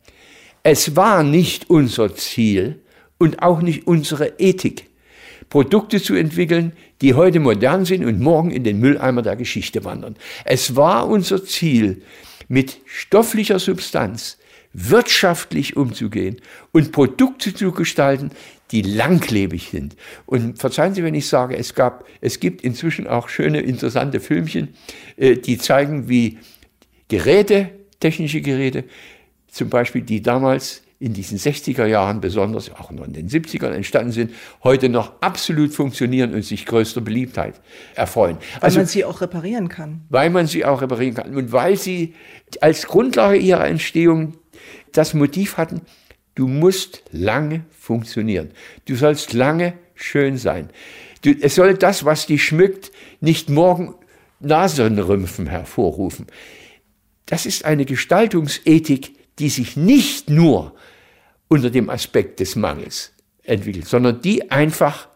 [0.63, 2.81] Es war nicht unser Ziel
[3.19, 4.89] und auch nicht unsere Ethik,
[5.51, 10.15] Produkte zu entwickeln, die heute modern sind und morgen in den Mülleimer der Geschichte wandern.
[10.45, 12.03] Es war unser Ziel,
[12.49, 14.39] mit stofflicher Substanz
[14.73, 16.37] wirtschaftlich umzugehen
[16.71, 18.31] und Produkte zu gestalten,
[18.73, 19.97] die langlebig sind.
[20.27, 24.69] Und verzeihen Sie, wenn ich sage, es gab, es gibt inzwischen auch schöne, interessante Filmchen,
[25.17, 26.39] äh, die zeigen, wie
[27.09, 27.71] Geräte,
[28.01, 28.85] technische Geräte,
[29.49, 34.13] zum Beispiel, die damals in diesen 60er Jahren besonders, auch noch in den 70ern entstanden
[34.13, 34.31] sind,
[34.63, 37.61] heute noch absolut funktionieren und sich größter Beliebtheit
[37.97, 38.37] erfreuen.
[38.55, 40.03] Weil also, man sie auch reparieren kann.
[40.11, 42.15] Weil man sie auch reparieren kann und weil sie
[42.61, 44.35] als Grundlage ihrer Entstehung
[44.93, 45.83] das Motiv hatten,
[46.35, 48.51] du musst lange funktionieren.
[48.87, 50.71] Du sollst lange schön sein.
[51.23, 53.95] Du, es soll das, was dich schmückt, nicht morgen
[54.41, 56.27] Nasenrümpfen hervorrufen.
[57.27, 60.75] Das ist eine Gestaltungsethik, die sich nicht nur
[61.49, 63.13] unter dem Aspekt des Mangels
[63.45, 65.09] entwickelt, sondern die einfach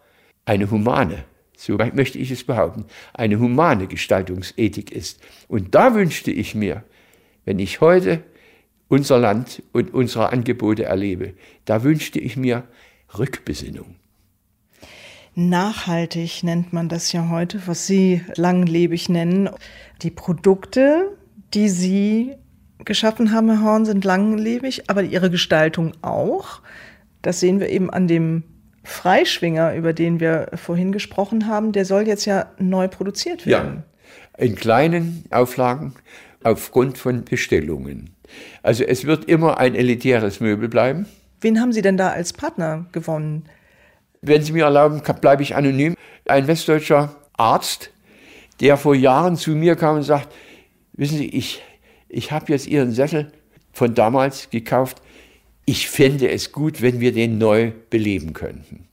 [0.45, 1.25] eine humane,
[1.57, 5.19] so möchte ich es behaupten, eine humane Gestaltungsethik ist.
[5.47, 6.83] Und da wünschte ich mir,
[7.45, 8.23] wenn ich heute
[8.87, 11.33] unser Land und unsere Angebote erlebe.
[11.65, 12.63] Da wünschte ich mir
[13.17, 13.95] Rückbesinnung.
[15.35, 19.49] Nachhaltig nennt man das ja heute, was Sie langlebig nennen.
[20.01, 21.15] Die Produkte,
[21.53, 22.35] die Sie
[22.85, 26.61] geschaffen haben, Herr Horn, sind langlebig, aber Ihre Gestaltung auch.
[27.21, 28.43] Das sehen wir eben an dem
[28.83, 31.71] Freischwinger, über den wir vorhin gesprochen haben.
[31.71, 33.83] Der soll jetzt ja neu produziert werden.
[34.39, 35.93] Ja, in kleinen Auflagen
[36.43, 38.11] aufgrund von Bestellungen.
[38.63, 41.05] Also es wird immer ein elitäres Möbel bleiben.
[41.41, 43.45] Wen haben Sie denn da als Partner gewonnen?
[44.21, 45.95] Wenn Sie mir erlauben, bleibe ich anonym.
[46.25, 47.91] Ein westdeutscher Arzt,
[48.59, 50.33] der vor Jahren zu mir kam und sagt,
[50.93, 51.61] wissen Sie, ich,
[52.09, 53.31] ich habe jetzt Ihren Sessel
[53.71, 55.01] von damals gekauft.
[55.65, 58.87] Ich fände es gut, wenn wir den neu beleben könnten.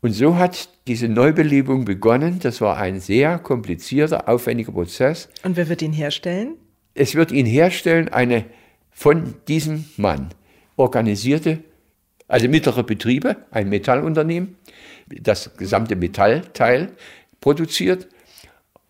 [0.00, 2.38] Und so hat diese Neubelebung begonnen.
[2.38, 5.28] Das war ein sehr komplizierter, aufwendiger Prozess.
[5.42, 6.56] Und wer wird ihn herstellen?
[6.94, 8.44] Es wird ihn herstellen eine
[8.90, 10.30] von diesem Mann
[10.76, 11.58] organisierte,
[12.28, 14.56] also mittlere Betriebe, ein Metallunternehmen,
[15.06, 16.92] das gesamte Metallteil
[17.40, 18.08] produziert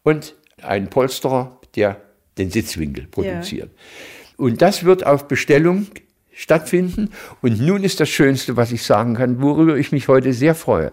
[0.02, 2.00] und ein Polsterer, der
[2.38, 3.70] den Sitzwinkel produziert.
[3.72, 4.34] Ja.
[4.36, 5.86] Und das wird auf Bestellung
[6.32, 7.10] stattfinden.
[7.42, 10.92] Und nun ist das Schönste, was ich sagen kann, worüber ich mich heute sehr freue.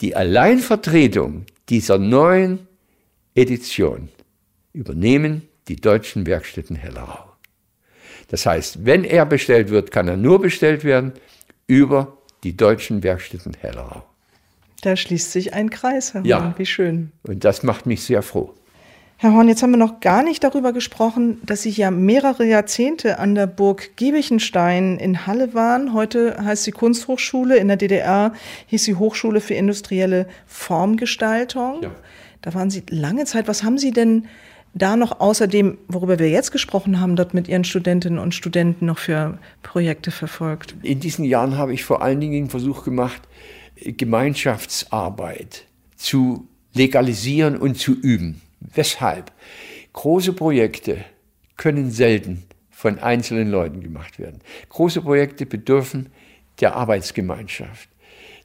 [0.00, 2.66] Die Alleinvertretung dieser neuen
[3.34, 4.08] Edition
[4.72, 7.24] übernehmen die deutschen Werkstätten Hellerau.
[8.28, 11.12] Das heißt, wenn er bestellt wird, kann er nur bestellt werden
[11.66, 14.04] über die deutschen Werkstätten Hellerau.
[14.82, 16.28] Da schließt sich ein Kreis, Herr Horn.
[16.28, 16.54] Ja.
[16.56, 17.12] Wie schön.
[17.22, 18.54] Und das macht mich sehr froh.
[19.18, 23.18] Herr Horn, jetzt haben wir noch gar nicht darüber gesprochen, dass Sie ja mehrere Jahrzehnte
[23.18, 25.92] an der Burg Giebichenstein in Halle waren.
[25.92, 27.58] Heute heißt sie Kunsthochschule.
[27.58, 28.32] In der DDR
[28.68, 31.82] hieß sie Hochschule für industrielle Formgestaltung.
[31.82, 31.90] Ja.
[32.40, 33.46] Da waren Sie lange Zeit.
[33.46, 34.26] Was haben Sie denn
[34.74, 38.98] da noch außerdem, worüber wir jetzt gesprochen haben, dort mit Ihren Studentinnen und Studenten noch
[38.98, 40.74] für Projekte verfolgt?
[40.82, 43.22] In diesen Jahren habe ich vor allen Dingen den Versuch gemacht,
[43.82, 45.64] Gemeinschaftsarbeit
[45.96, 48.40] zu legalisieren und zu üben.
[48.60, 49.32] Weshalb?
[49.92, 50.98] Große Projekte
[51.56, 54.40] können selten von einzelnen Leuten gemacht werden.
[54.68, 56.10] Große Projekte bedürfen
[56.60, 57.88] der Arbeitsgemeinschaft.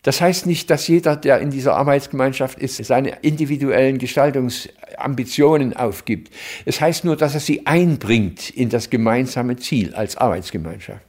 [0.06, 6.32] Das heißt nicht, dass jeder, der in dieser Arbeitsgemeinschaft ist, seine individuellen Gestaltungsambitionen aufgibt.
[6.64, 11.01] Es heißt nur, dass er sie einbringt in das gemeinsame Ziel als Arbeitsgemeinschaft.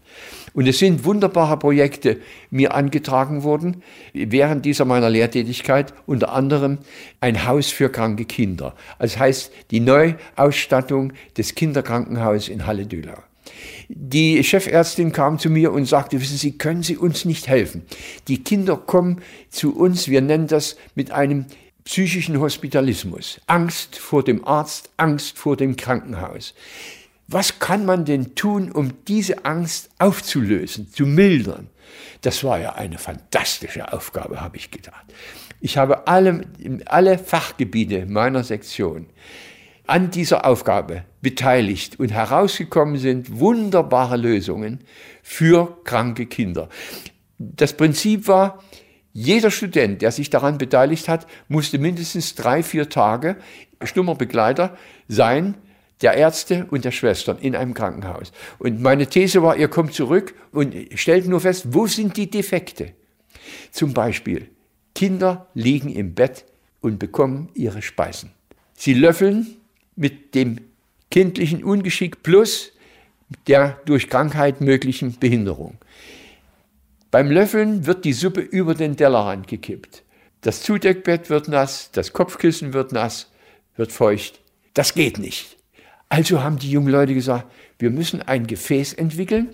[0.55, 3.83] Und es sind wunderbare Projekte mir angetragen worden
[4.15, 6.79] während dieser meiner Lehrtätigkeit, unter anderem
[7.21, 8.75] ein Haus für kranke Kinder.
[8.99, 13.19] Das heißt die Neuausstattung des Kinderkrankenhauses in Halle-Dülau.
[13.89, 17.83] Die Chefärztin kam zu mir und sagte, wissen Sie, können Sie uns nicht helfen?
[18.29, 21.47] Die Kinder kommen zu uns, wir nennen das mit einem
[21.85, 23.41] psychischen Hospitalismus.
[23.47, 26.55] Angst vor dem Arzt, Angst vor dem Krankenhaus.
[27.29, 31.69] Was kann man denn tun, um diese Angst aufzulösen, zu mildern?
[32.21, 35.05] Das war ja eine fantastische Aufgabe, habe ich gedacht.
[35.61, 36.47] Ich habe alle,
[36.87, 39.07] alle Fachgebiete meiner Sektion
[39.87, 44.79] an dieser Aufgabe beteiligt und herausgekommen sind wunderbare Lösungen
[45.24, 46.68] für kranke Kinder.
[47.37, 48.62] Das Prinzip war,
[49.12, 53.39] jeder Student, der sich daran beteiligt hat, musste mindestens drei, vier Tage
[53.83, 54.77] stummer Begleiter
[55.09, 55.57] sein
[56.01, 58.31] der Ärzte und der Schwestern in einem Krankenhaus.
[58.61, 62.93] Und meine These war, ihr kommt zurück und stellt nur fest, wo sind die Defekte?
[63.72, 64.49] Zum Beispiel,
[64.95, 66.45] Kinder liegen im Bett
[66.81, 68.31] und bekommen ihre Speisen.
[68.74, 69.57] Sie löffeln
[69.97, 70.61] mit dem
[71.11, 72.73] kindlichen Ungeschick plus
[73.47, 75.79] der durch Krankheit möglichen Behinderung.
[77.11, 80.03] Beim Löffeln wird die Suppe über den Tellerrand gekippt.
[80.43, 83.33] Das Zudeckbett wird nass, das Kopfkissen wird nass,
[83.77, 84.41] wird feucht.
[84.75, 85.57] Das geht nicht.
[86.09, 89.49] Also haben die jungen Leute gesagt, wir müssen ein Gefäß entwickeln,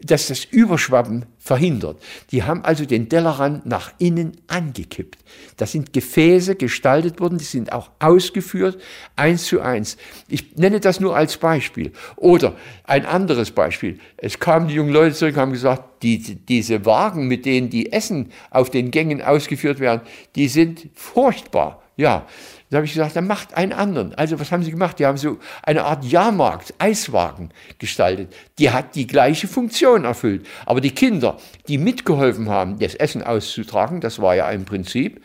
[0.00, 2.00] das das Überschwappen verhindert.
[2.30, 5.18] Die haben also den Tellerrand nach innen angekippt.
[5.56, 8.80] Das sind Gefäße gestaltet worden, die sind auch ausgeführt,
[9.16, 9.96] eins zu eins.
[10.28, 11.92] Ich nenne das nur als Beispiel.
[12.16, 13.98] Oder ein anderes Beispiel.
[14.16, 17.92] Es kamen die jungen Leute zurück und haben gesagt, die, diese Wagen, mit denen die
[17.92, 20.02] Essen auf den Gängen ausgeführt werden,
[20.36, 21.82] die sind furchtbar.
[21.96, 22.28] Ja,
[22.70, 24.14] da habe ich gesagt, dann macht einen anderen.
[24.14, 24.98] Also was haben sie gemacht?
[24.98, 28.34] Die haben so eine Art Jahrmarkt, Eiswagen gestaltet.
[28.58, 30.46] Die hat die gleiche Funktion erfüllt.
[30.66, 35.24] Aber die Kinder, die mitgeholfen haben, das Essen auszutragen, das war ja ein Prinzip,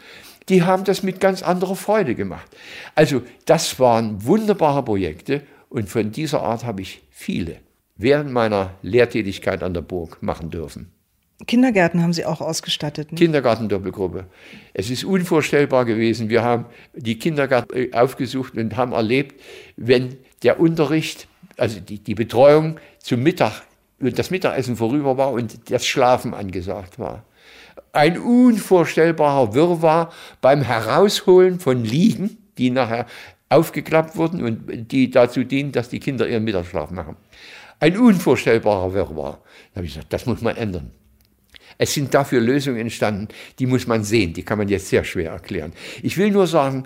[0.49, 2.47] die haben das mit ganz anderer Freude gemacht.
[2.95, 7.57] Also das waren wunderbare Projekte und von dieser Art habe ich viele
[7.95, 10.92] während meiner Lehrtätigkeit an der Burg machen dürfen.
[11.45, 13.11] Kindergärten haben Sie auch ausgestattet.
[13.11, 13.17] Ne?
[13.17, 14.25] Kindergartendoppelgruppe.
[14.73, 16.29] Es ist unvorstellbar gewesen.
[16.29, 19.39] Wir haben die Kindergärten äh, aufgesucht und haben erlebt,
[19.75, 21.27] wenn der Unterricht,
[21.57, 23.63] also die, die Betreuung zum Mittag
[24.11, 27.23] das Mittagessen vorüber war und das Schlafen angesagt war.
[27.91, 33.05] Ein unvorstellbarer Wirrwarr beim Herausholen von Liegen, die nachher
[33.49, 37.15] aufgeklappt wurden und die dazu dienen, dass die Kinder ihren Mittagsschlaf machen.
[37.79, 39.39] Ein unvorstellbarer Wirrwarr.
[39.73, 40.91] Da habe ich gesagt, das muss man ändern.
[41.77, 43.27] Es sind dafür Lösungen entstanden,
[43.59, 45.73] die muss man sehen, die kann man jetzt sehr schwer erklären.
[46.01, 46.85] Ich will nur sagen,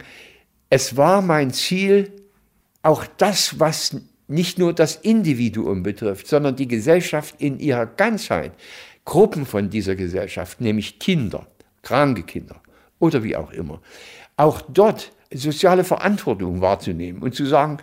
[0.70, 2.12] es war mein Ziel,
[2.84, 8.52] auch das, was nicht nur das Individuum betrifft, sondern die Gesellschaft in ihrer Ganzheit,
[9.06, 11.48] Gruppen von dieser Gesellschaft, nämlich Kinder,
[11.82, 12.62] kranke Kinder
[13.00, 13.82] oder wie auch immer,
[14.36, 17.78] auch dort soziale Verantwortung wahrzunehmen und zu sagen,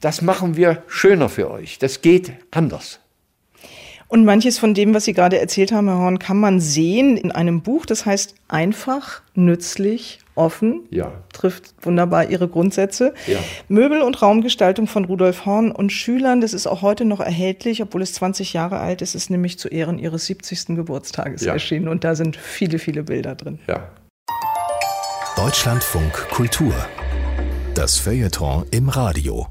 [0.00, 3.00] das machen wir schöner für euch, das geht anders.
[4.08, 7.32] Und manches von dem, was Sie gerade erzählt haben, Herr Horn, kann man sehen in
[7.32, 10.86] einem Buch, das heißt einfach, nützlich, offen.
[10.90, 11.12] Ja.
[11.32, 13.14] Trifft wunderbar Ihre Grundsätze.
[13.26, 13.38] Ja.
[13.68, 18.02] Möbel- und Raumgestaltung von Rudolf Horn und Schülern, das ist auch heute noch erhältlich, obwohl
[18.02, 20.76] es 20 Jahre alt ist, ist nämlich zu Ehren Ihres 70.
[20.76, 21.52] Geburtstages ja.
[21.52, 23.58] erschienen und da sind viele, viele Bilder drin.
[23.68, 23.90] Ja.
[25.36, 26.74] Deutschlandfunk Kultur.
[27.74, 29.48] Das Feuilleton im Radio.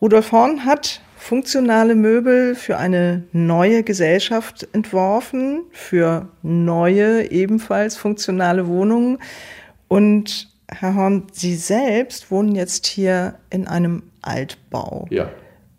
[0.00, 9.18] Rudolf Horn hat funktionale Möbel für eine neue Gesellschaft entworfen, für neue, ebenfalls funktionale Wohnungen.
[9.86, 15.06] Und Herr Horn, Sie selbst wohnen jetzt hier in einem Altbau.
[15.10, 15.30] Ja.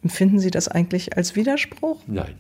[0.04, 2.02] Empfinden Sie das eigentlich als Widerspruch?
[2.06, 2.36] Nein.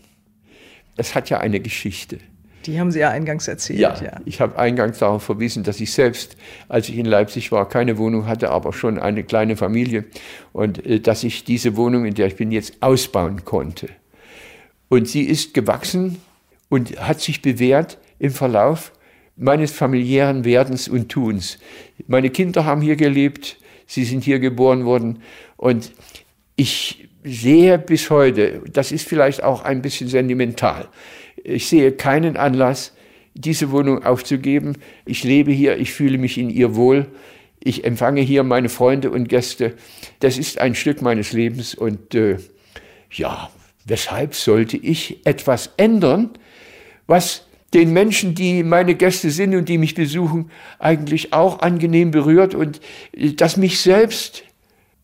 [0.95, 2.20] Es hat ja eine Geschichte.
[2.66, 3.80] Die haben Sie ja eingangs erzählt.
[3.80, 6.38] Ja, ja, ich habe eingangs darauf verwiesen, dass ich selbst,
[6.70, 10.05] als ich in Leipzig war, keine Wohnung hatte, aber schon eine kleine Familie
[10.53, 13.89] und äh, dass ich diese Wohnung, in der ich bin, jetzt ausbauen konnte.
[14.89, 16.18] Und sie ist gewachsen
[16.70, 18.91] und hat sich bewährt im Verlauf
[19.36, 21.57] meines familiären Werdens und Tuns.
[22.07, 23.57] Meine Kinder haben hier gelebt,
[23.88, 25.22] sie sind hier geboren worden
[25.57, 25.91] und
[26.55, 30.88] ich sehe bis heute, das ist vielleicht auch ein bisschen sentimental,
[31.44, 32.94] ich sehe keinen Anlass,
[33.34, 34.78] diese Wohnung aufzugeben.
[35.06, 37.08] Ich lebe hier, ich fühle mich in ihr wohl.
[37.60, 39.76] Ich empfange hier meine Freunde und Gäste.
[40.20, 42.38] Das ist ein Stück meines Lebens und äh,
[43.12, 43.50] ja,
[43.86, 46.32] weshalb sollte ich etwas ändern,
[47.08, 52.56] was den Menschen, die meine Gäste sind und die mich besuchen, eigentlich auch angenehm berührt
[52.56, 52.82] und
[53.14, 54.44] äh, das mich selbst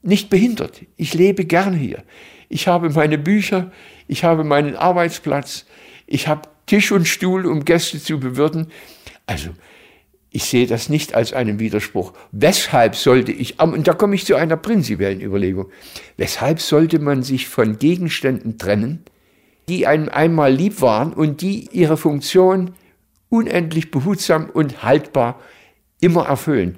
[0.01, 0.81] nicht behindert.
[0.95, 2.03] Ich lebe gern hier.
[2.49, 3.71] Ich habe meine Bücher,
[4.07, 5.65] ich habe meinen Arbeitsplatz,
[6.07, 8.67] ich habe Tisch und Stuhl, um Gäste zu bewirten.
[9.25, 9.49] Also,
[10.31, 12.13] ich sehe das nicht als einen Widerspruch.
[12.31, 15.67] Weshalb sollte ich, und da komme ich zu einer prinzipiellen Überlegung,
[16.17, 19.03] weshalb sollte man sich von Gegenständen trennen,
[19.69, 22.71] die einem einmal lieb waren und die ihre Funktion
[23.29, 25.39] unendlich behutsam und haltbar
[25.99, 26.77] immer erfüllen.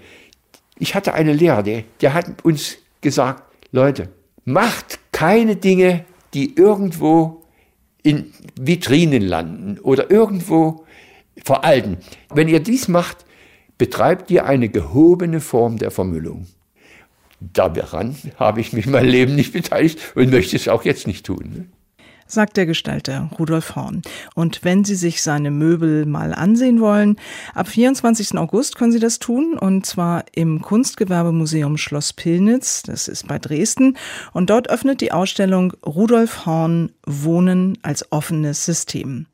[0.77, 4.09] Ich hatte einen Lehrer, der, der hat uns gesagt, Leute,
[4.45, 7.38] macht keine Dinge, die irgendwo
[8.03, 10.85] in Vitrinen landen oder irgendwo
[11.43, 11.97] veralten.
[12.33, 13.25] Wenn ihr dies macht,
[13.77, 16.47] betreibt ihr eine gehobene Form der Vermüllung.
[17.39, 21.71] Daran habe ich mich mein Leben nicht beteiligt und möchte es auch jetzt nicht tun.
[22.31, 24.03] Sagt der Gestalter Rudolf Horn.
[24.35, 27.17] Und wenn Sie sich seine Möbel mal ansehen wollen,
[27.55, 28.37] ab 24.
[28.37, 33.97] August können Sie das tun und zwar im Kunstgewerbemuseum Schloss Pillnitz, das ist bei Dresden.
[34.31, 39.25] Und dort öffnet die Ausstellung Rudolf Horn Wohnen als offenes System.